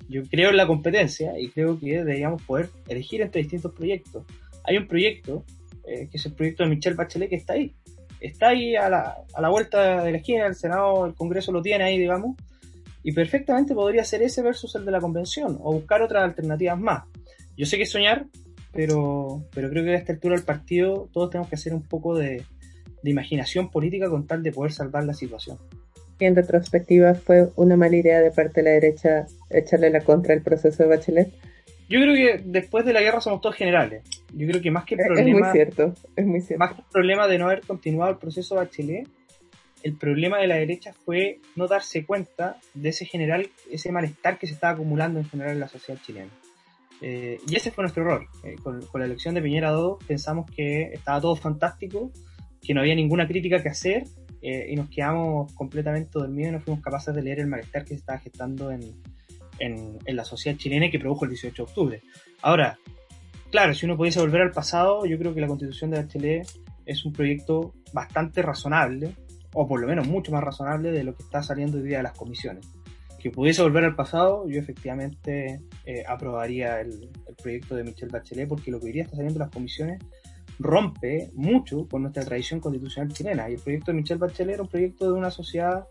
Yo 0.07 0.23
creo 0.23 0.49
en 0.49 0.57
la 0.57 0.67
competencia 0.67 1.39
y 1.39 1.49
creo 1.49 1.79
que 1.79 1.97
deberíamos 1.97 2.41
poder 2.43 2.69
elegir 2.87 3.21
entre 3.21 3.41
distintos 3.41 3.73
proyectos. 3.73 4.25
Hay 4.63 4.77
un 4.77 4.87
proyecto, 4.87 5.45
eh, 5.87 6.07
que 6.09 6.17
es 6.17 6.25
el 6.25 6.33
proyecto 6.33 6.63
de 6.63 6.69
Michelle 6.69 6.95
Bachelet, 6.95 7.29
que 7.29 7.35
está 7.35 7.53
ahí. 7.53 7.75
Está 8.19 8.49
ahí 8.49 8.75
a 8.75 8.89
la, 8.89 9.15
a 9.33 9.41
la 9.41 9.49
vuelta 9.49 10.03
de 10.03 10.11
la 10.11 10.17
esquina, 10.17 10.45
el 10.47 10.55
Senado, 10.55 11.05
el 11.05 11.13
Congreso 11.13 11.51
lo 11.51 11.61
tiene 11.61 11.85
ahí, 11.85 11.97
digamos, 11.97 12.35
y 13.03 13.11
perfectamente 13.13 13.73
podría 13.73 14.03
ser 14.03 14.21
ese 14.21 14.41
versus 14.41 14.75
el 14.75 14.85
de 14.85 14.91
la 14.91 14.99
convención 14.99 15.57
o 15.61 15.73
buscar 15.73 16.01
otras 16.01 16.23
alternativas 16.23 16.79
más. 16.79 17.03
Yo 17.57 17.65
sé 17.65 17.77
que 17.77 17.83
es 17.83 17.91
soñar, 17.91 18.25
pero, 18.73 19.43
pero 19.53 19.69
creo 19.69 19.83
que 19.83 19.91
a 19.91 19.97
esta 19.97 20.13
altura 20.13 20.35
del 20.35 20.45
partido 20.45 21.09
todos 21.11 21.29
tenemos 21.29 21.49
que 21.49 21.55
hacer 21.55 21.73
un 21.73 21.83
poco 21.83 22.15
de, 22.15 22.43
imaginación 23.03 23.71
política 23.71 24.09
con 24.09 24.27
tal 24.27 24.43
de 24.43 24.51
poder 24.51 24.71
salvar 24.71 25.05
la 25.05 25.13
situación. 25.13 25.57
Y 26.19 26.25
en 26.25 26.35
retrospectiva 26.35 27.15
fue 27.15 27.49
una 27.55 27.77
mala 27.77 27.95
idea 27.95 28.19
de 28.19 28.31
parte 28.31 28.61
de 28.61 28.63
la 28.63 28.71
derecha 28.71 29.25
echarle 29.49 29.89
la 29.89 30.01
contra 30.01 30.33
al 30.33 30.41
proceso 30.41 30.83
de 30.83 30.89
Bachelet. 30.89 31.31
Yo 31.87 31.99
creo 32.01 32.13
que 32.13 32.43
después 32.45 32.85
de 32.85 32.93
la 32.93 33.01
guerra 33.01 33.21
somos 33.21 33.39
todos 33.39 33.55
generales. 33.55 34.03
Yo 34.33 34.45
creo 34.47 34.61
que 34.61 34.69
más 34.69 34.83
que 34.83 34.95
el 34.95 35.05
problema. 35.05 35.29
Es 35.29 35.43
muy 35.43 35.51
cierto, 35.53 35.93
es 36.15 36.25
muy 36.25 36.41
cierto. 36.41 36.59
Más 36.59 36.73
que 36.73 36.81
el 36.81 36.87
problema 36.91 37.27
de 37.27 37.37
no 37.37 37.45
haber 37.45 37.61
continuado 37.61 38.11
el 38.11 38.17
proceso 38.17 38.55
de 38.55 38.61
Bachelet, 38.61 39.07
el 39.83 39.95
problema 39.95 40.39
de 40.39 40.47
la 40.47 40.55
derecha 40.55 40.93
fue 40.93 41.39
no 41.55 41.67
darse 41.67 42.05
cuenta 42.05 42.57
de 42.73 42.89
ese 42.89 43.05
general, 43.05 43.49
ese 43.71 43.91
malestar 43.91 44.37
que 44.37 44.47
se 44.47 44.53
estaba 44.53 44.73
acumulando 44.73 45.19
en 45.19 45.25
general 45.25 45.53
en 45.53 45.59
la 45.59 45.67
sociedad 45.67 45.99
chilena. 46.01 46.31
Eh, 47.01 47.39
y 47.47 47.55
ese 47.55 47.71
fue 47.71 47.83
nuestro 47.83 48.03
error. 48.03 48.27
Eh, 48.43 48.55
con, 48.61 48.81
la 48.93 49.05
elección 49.05 49.35
de 49.35 49.41
Piñera 49.41 49.71
2 49.71 50.03
pensamos 50.05 50.49
que 50.51 50.91
estaba 50.93 51.21
todo 51.21 51.35
fantástico, 51.35 52.11
que 52.61 52.73
no 52.73 52.81
había 52.81 52.95
ninguna 52.95 53.27
crítica 53.27 53.61
que 53.61 53.69
hacer 53.69 54.03
eh, 54.41 54.67
y 54.69 54.75
nos 54.75 54.89
quedamos 54.89 55.53
completamente 55.53 56.11
dormidos 56.13 56.49
y 56.49 56.51
no 56.53 56.59
fuimos 56.59 56.83
capaces 56.83 57.15
de 57.15 57.21
leer 57.21 57.39
el 57.39 57.47
malestar 57.47 57.83
que 57.83 57.89
se 57.89 57.95
estaba 57.95 58.19
gestando 58.19 58.71
en, 58.71 58.81
en, 59.59 59.97
en 60.03 60.15
la 60.15 60.25
sociedad 60.25 60.57
chilena 60.57 60.87
y 60.87 60.91
que 60.91 60.99
produjo 60.99 61.23
el 61.23 61.31
18 61.31 61.55
de 61.55 61.69
octubre. 61.69 62.01
Ahora, 62.41 62.77
claro, 63.49 63.73
si 63.73 63.85
uno 63.85 63.95
pudiese 63.95 64.19
volver 64.19 64.41
al 64.41 64.51
pasado, 64.51 65.05
yo 65.05 65.17
creo 65.17 65.33
que 65.33 65.41
la 65.41 65.47
constitución 65.47 65.91
de 65.91 66.01
Bachelet 66.01 66.47
es 66.85 67.05
un 67.05 67.13
proyecto 67.13 67.73
bastante 67.93 68.41
razonable, 68.41 69.15
o 69.53 69.67
por 69.67 69.79
lo 69.79 69.87
menos 69.87 70.07
mucho 70.07 70.31
más 70.31 70.43
razonable 70.43 70.91
de 70.91 71.03
lo 71.03 71.15
que 71.15 71.23
está 71.23 71.41
saliendo 71.43 71.77
hoy 71.77 71.83
día 71.83 71.97
de 71.97 72.03
las 72.03 72.17
comisiones. 72.17 72.67
Que 73.19 73.31
pudiese 73.31 73.61
volver 73.61 73.83
al 73.83 73.95
pasado, 73.95 74.47
yo 74.47 74.59
efectivamente 74.59 75.61
eh, 75.85 76.03
aprobaría 76.07 76.79
el, 76.79 77.09
proyecto 77.41 77.75
de 77.75 77.83
Michelle 77.83 78.11
Bachelet, 78.11 78.47
porque 78.47 78.71
lo 78.71 78.79
que 78.79 78.87
hoy 78.87 78.91
día 78.93 79.03
está 79.03 79.15
saliendo 79.15 79.39
de 79.39 79.45
las 79.45 79.53
comisiones 79.53 79.99
rompe 80.57 81.29
mucho 81.35 81.87
con 81.87 82.01
nuestra 82.01 82.23
tradición 82.25 82.59
constitucional 82.59 83.13
chilena. 83.13 83.49
Y 83.49 83.53
el 83.53 83.61
proyecto 83.61 83.91
de 83.91 83.97
Michelle 83.97 84.19
Bachelet 84.19 84.55
era 84.55 84.63
un 84.63 84.69
proyecto 84.69 85.05
de 85.05 85.17
una 85.17 85.31
sociedad 85.31 85.85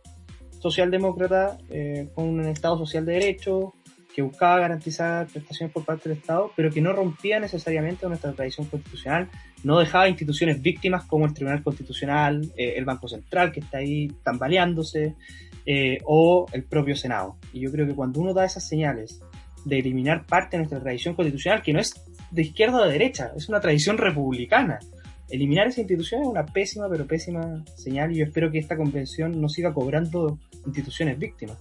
socialdemócrata 0.59 1.59
eh, 1.71 2.09
con 2.14 2.27
un 2.27 2.44
Estado 2.47 2.77
social 2.79 3.07
de 3.07 3.12
derecho, 3.12 3.75
que 4.19 4.23
buscaba 4.23 4.59
garantizar 4.59 5.29
prestaciones 5.29 5.73
por 5.73 5.85
parte 5.85 6.09
del 6.09 6.19
Estado, 6.19 6.51
pero 6.57 6.73
que 6.73 6.81
no 6.81 6.93
rompía 6.93 7.39
necesariamente 7.39 8.05
nuestra 8.09 8.33
tradición 8.33 8.67
constitucional, 8.67 9.29
no 9.63 9.79
dejaba 9.79 10.09
instituciones 10.09 10.61
víctimas 10.61 11.05
como 11.05 11.25
el 11.25 11.33
Tribunal 11.33 11.63
Constitucional, 11.63 12.43
eh, 12.57 12.75
el 12.77 12.85
Banco 12.85 13.07
Central, 13.07 13.53
que 13.53 13.61
está 13.61 13.79
ahí 13.79 14.09
tambaleándose, 14.25 15.15
eh, 15.65 15.99
o 16.05 16.47
el 16.51 16.65
propio 16.65 16.97
Senado. 16.97 17.37
Y 17.53 17.61
yo 17.61 17.71
creo 17.71 17.87
que 17.87 17.95
cuando 17.95 18.21
uno 18.21 18.35
da 18.35 18.45
esas 18.45 18.67
señales 18.67 19.21
de 19.65 19.79
eliminar 19.79 20.27
parte 20.27 20.57
de 20.57 20.63
nuestra 20.63 20.81
tradición 20.81 21.15
constitucional, 21.15 21.63
que 21.63 21.73
no 21.73 21.79
es 21.79 21.95
de 22.33 22.43
izquierda 22.43 22.79
o 22.79 22.87
de 22.87 22.95
derecha, 22.95 23.31
es 23.37 23.49
una 23.49 23.61
tradición 23.61 23.99
republicana, 23.99 24.81
eliminar 25.31 25.69
esa 25.69 25.83
institución 25.83 26.23
es 26.23 26.27
una 26.27 26.45
pésima, 26.45 26.89
pero 26.89 27.07
pésima 27.07 27.63
señal 27.77 28.11
y 28.11 28.17
yo 28.17 28.25
espero 28.25 28.51
que 28.51 28.59
esta 28.59 28.77
convención 28.77 29.41
no 29.41 29.49
siga 29.49 29.73
cobrando 29.73 30.41
instituciones 30.67 31.17
víctimas. 31.21 31.57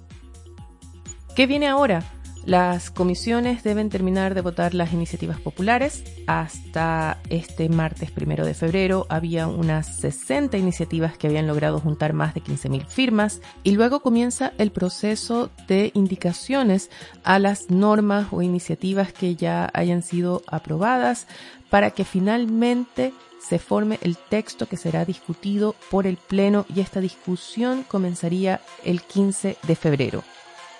¿Qué 1.36 1.46
viene 1.46 1.68
ahora? 1.68 2.02
Las 2.48 2.92
comisiones 2.92 3.62
deben 3.62 3.90
terminar 3.90 4.34
de 4.34 4.40
votar 4.40 4.74
las 4.74 4.94
iniciativas 4.94 5.38
populares. 5.38 6.06
Hasta 6.28 7.18
este 7.30 7.68
martes 7.68 8.10
primero 8.10 8.46
de 8.46 8.54
febrero 8.54 9.06
había 9.10 9.48
unas 9.48 9.98
60 9.98 10.58
iniciativas 10.58 11.18
que 11.18 11.28
habían 11.28 11.46
logrado 11.46 11.82
juntar 11.82 12.14
más 12.14 12.34
de 12.34 12.42
15.000 12.42 12.86
firmas 12.86 13.42
y 13.66 13.72
luego 13.72 14.00
comienza 14.00 14.54
el 14.60 14.72
proceso 14.72 15.50
de 15.68 15.92
indicaciones 15.94 16.90
a 17.26 17.38
las 17.38 17.70
normas 17.70 18.28
o 18.32 18.42
iniciativas 18.42 19.12
que 19.12 19.36
ya 19.36 19.70
hayan 19.74 20.02
sido 20.02 20.42
aprobadas 20.48 21.28
para 21.70 21.92
que 21.92 22.06
finalmente 22.06 23.12
se 23.46 23.60
forme 23.60 24.00
el 24.02 24.16
texto 24.16 24.70
que 24.70 24.78
será 24.78 25.04
discutido 25.04 25.76
por 25.92 26.08
el 26.08 26.16
Pleno 26.16 26.66
y 26.74 26.80
esta 26.80 27.02
discusión 27.02 27.84
comenzaría 27.84 28.62
el 28.86 29.02
15 29.02 29.58
de 29.68 29.76
febrero. 29.76 30.24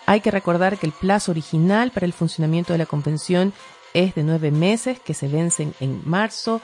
Hay 0.10 0.22
que 0.22 0.32
recordar 0.32 0.78
que 0.78 0.86
el 0.86 0.94
plazo 0.94 1.32
original 1.32 1.92
para 1.92 2.06
el 2.06 2.14
funcionamiento 2.14 2.72
de 2.72 2.80
la 2.80 2.86
convención 2.86 3.52
es 3.94 4.16
de 4.16 4.24
nueve 4.24 4.52
meses, 4.52 5.02
que 5.02 5.14
se 5.14 5.28
vencen 5.28 5.74
en 5.82 6.02
marzo. 6.06 6.62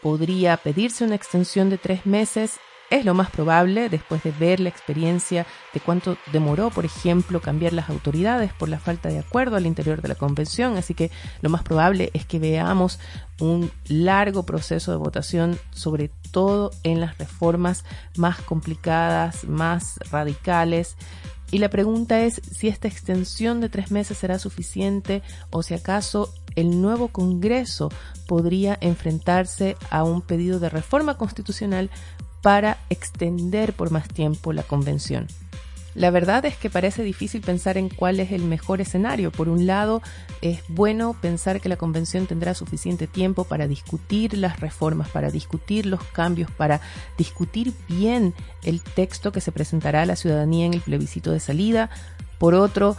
Podría 0.00 0.56
pedirse 0.56 1.04
una 1.04 1.14
extensión 1.14 1.68
de 1.68 1.76
tres 1.76 2.06
meses. 2.06 2.58
Es 2.88 3.04
lo 3.04 3.12
más 3.12 3.30
probable 3.30 3.90
después 3.90 4.22
de 4.22 4.30
ver 4.30 4.60
la 4.60 4.70
experiencia 4.70 5.44
de 5.74 5.80
cuánto 5.80 6.16
demoró, 6.32 6.70
por 6.70 6.86
ejemplo, 6.86 7.42
cambiar 7.42 7.74
las 7.74 7.90
autoridades 7.90 8.54
por 8.54 8.70
la 8.70 8.78
falta 8.78 9.10
de 9.10 9.18
acuerdo 9.18 9.56
al 9.56 9.66
interior 9.66 10.00
de 10.00 10.08
la 10.08 10.14
convención. 10.14 10.78
Así 10.78 10.94
que 10.94 11.10
lo 11.42 11.50
más 11.50 11.62
probable 11.64 12.10
es 12.14 12.24
que 12.24 12.38
veamos 12.38 12.98
un 13.40 13.70
largo 13.88 14.44
proceso 14.44 14.90
de 14.92 14.96
votación, 14.96 15.58
sobre 15.70 16.10
todo 16.30 16.70
en 16.82 17.02
las 17.02 17.18
reformas 17.18 17.84
más 18.16 18.40
complicadas, 18.40 19.44
más 19.44 19.98
radicales 20.10 20.96
y 21.50 21.58
la 21.58 21.70
pregunta 21.70 22.20
es 22.22 22.40
si 22.50 22.68
esta 22.68 22.88
extensión 22.88 23.60
de 23.60 23.68
tres 23.68 23.90
meses 23.90 24.18
será 24.18 24.38
suficiente 24.38 25.22
o 25.50 25.62
si 25.62 25.74
acaso 25.74 26.32
el 26.56 26.80
nuevo 26.80 27.08
Congreso 27.08 27.90
podría 28.26 28.76
enfrentarse 28.80 29.76
a 29.90 30.02
un 30.02 30.22
pedido 30.22 30.58
de 30.58 30.68
reforma 30.68 31.16
constitucional 31.16 31.90
para 32.42 32.78
extender 32.90 33.72
por 33.72 33.90
más 33.90 34.08
tiempo 34.08 34.52
la 34.52 34.62
convención. 34.62 35.26
La 35.96 36.10
verdad 36.10 36.44
es 36.44 36.58
que 36.58 36.68
parece 36.68 37.02
difícil 37.02 37.40
pensar 37.40 37.78
en 37.78 37.88
cuál 37.88 38.20
es 38.20 38.30
el 38.30 38.42
mejor 38.42 38.82
escenario. 38.82 39.32
Por 39.32 39.48
un 39.48 39.66
lado, 39.66 40.02
es 40.42 40.60
bueno 40.68 41.16
pensar 41.18 41.58
que 41.58 41.70
la 41.70 41.78
convención 41.78 42.26
tendrá 42.26 42.52
suficiente 42.52 43.06
tiempo 43.06 43.44
para 43.44 43.66
discutir 43.66 44.36
las 44.36 44.60
reformas, 44.60 45.08
para 45.08 45.30
discutir 45.30 45.86
los 45.86 46.02
cambios, 46.04 46.50
para 46.50 46.82
discutir 47.16 47.72
bien 47.88 48.34
el 48.62 48.82
texto 48.82 49.32
que 49.32 49.40
se 49.40 49.52
presentará 49.52 50.02
a 50.02 50.06
la 50.06 50.16
ciudadanía 50.16 50.66
en 50.66 50.74
el 50.74 50.82
plebiscito 50.82 51.32
de 51.32 51.40
salida. 51.40 51.88
Por 52.38 52.54
otro, 52.54 52.94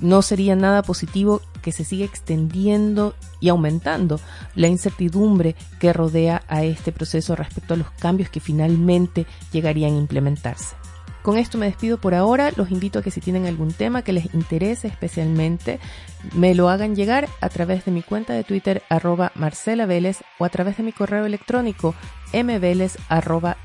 no 0.00 0.22
sería 0.22 0.54
nada 0.54 0.84
positivo 0.84 1.42
que 1.62 1.72
se 1.72 1.82
siga 1.82 2.04
extendiendo 2.04 3.16
y 3.40 3.48
aumentando 3.48 4.20
la 4.54 4.68
incertidumbre 4.68 5.56
que 5.80 5.92
rodea 5.92 6.44
a 6.46 6.62
este 6.62 6.92
proceso 6.92 7.34
respecto 7.34 7.74
a 7.74 7.76
los 7.76 7.90
cambios 7.90 8.30
que 8.30 8.38
finalmente 8.38 9.26
llegarían 9.50 9.94
a 9.94 9.98
implementarse. 9.98 10.85
Con 11.26 11.38
esto 11.38 11.58
me 11.58 11.66
despido 11.66 11.98
por 11.98 12.14
ahora. 12.14 12.52
Los 12.54 12.70
invito 12.70 13.00
a 13.00 13.02
que 13.02 13.10
si 13.10 13.20
tienen 13.20 13.46
algún 13.46 13.72
tema 13.72 14.02
que 14.02 14.12
les 14.12 14.32
interese 14.32 14.86
especialmente, 14.86 15.80
me 16.34 16.54
lo 16.54 16.68
hagan 16.68 16.94
llegar 16.94 17.28
a 17.40 17.48
través 17.48 17.84
de 17.84 17.90
mi 17.90 18.04
cuenta 18.04 18.32
de 18.32 18.44
Twitter 18.44 18.84
arroba 18.88 19.32
Marcela 19.34 19.86
Vélez 19.86 20.20
o 20.38 20.44
a 20.44 20.50
través 20.50 20.76
de 20.76 20.84
mi 20.84 20.92
correo 20.92 21.26
electrónico 21.26 21.96
mveles 22.32 22.96
arroba 23.08 23.56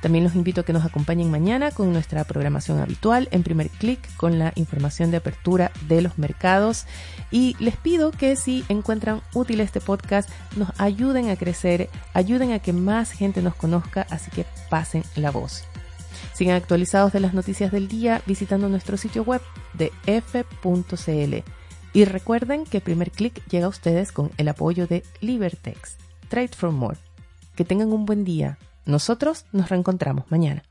también 0.00 0.24
los 0.24 0.34
invito 0.34 0.60
a 0.60 0.64
que 0.64 0.72
nos 0.72 0.84
acompañen 0.84 1.30
mañana 1.30 1.70
con 1.70 1.92
nuestra 1.92 2.24
programación 2.24 2.80
habitual 2.80 3.28
en 3.30 3.42
primer 3.42 3.68
clic 3.70 3.98
con 4.16 4.38
la 4.38 4.52
información 4.56 5.10
de 5.10 5.18
apertura 5.18 5.72
de 5.88 6.02
los 6.02 6.18
mercados. 6.18 6.86
Y 7.30 7.56
les 7.58 7.76
pido 7.76 8.10
que 8.10 8.36
si 8.36 8.64
encuentran 8.68 9.22
útil 9.34 9.60
este 9.60 9.80
podcast, 9.80 10.30
nos 10.56 10.70
ayuden 10.78 11.30
a 11.30 11.36
crecer, 11.36 11.88
ayuden 12.14 12.52
a 12.52 12.58
que 12.58 12.72
más 12.72 13.10
gente 13.10 13.42
nos 13.42 13.54
conozca, 13.54 14.06
así 14.10 14.30
que 14.30 14.46
pasen 14.70 15.02
la 15.14 15.30
voz. 15.30 15.64
Sigan 16.34 16.56
actualizados 16.56 17.12
de 17.12 17.20
las 17.20 17.34
noticias 17.34 17.72
del 17.72 17.88
día 17.88 18.22
visitando 18.26 18.68
nuestro 18.68 18.96
sitio 18.96 19.22
web 19.22 19.40
de 19.74 19.92
f.cl. 20.06 21.42
Y 21.92 22.04
recuerden 22.04 22.64
que 22.64 22.82
primer 22.82 23.10
clic 23.10 23.42
llega 23.48 23.66
a 23.66 23.70
ustedes 23.70 24.12
con 24.12 24.30
el 24.36 24.48
apoyo 24.48 24.86
de 24.86 25.02
Libertex. 25.20 25.96
Trade 26.28 26.48
for 26.48 26.70
More. 26.70 26.98
Que 27.54 27.64
tengan 27.64 27.92
un 27.92 28.04
buen 28.04 28.24
día. 28.24 28.58
Nosotros 28.86 29.46
nos 29.52 29.68
reencontramos 29.68 30.24
mañana. 30.30 30.62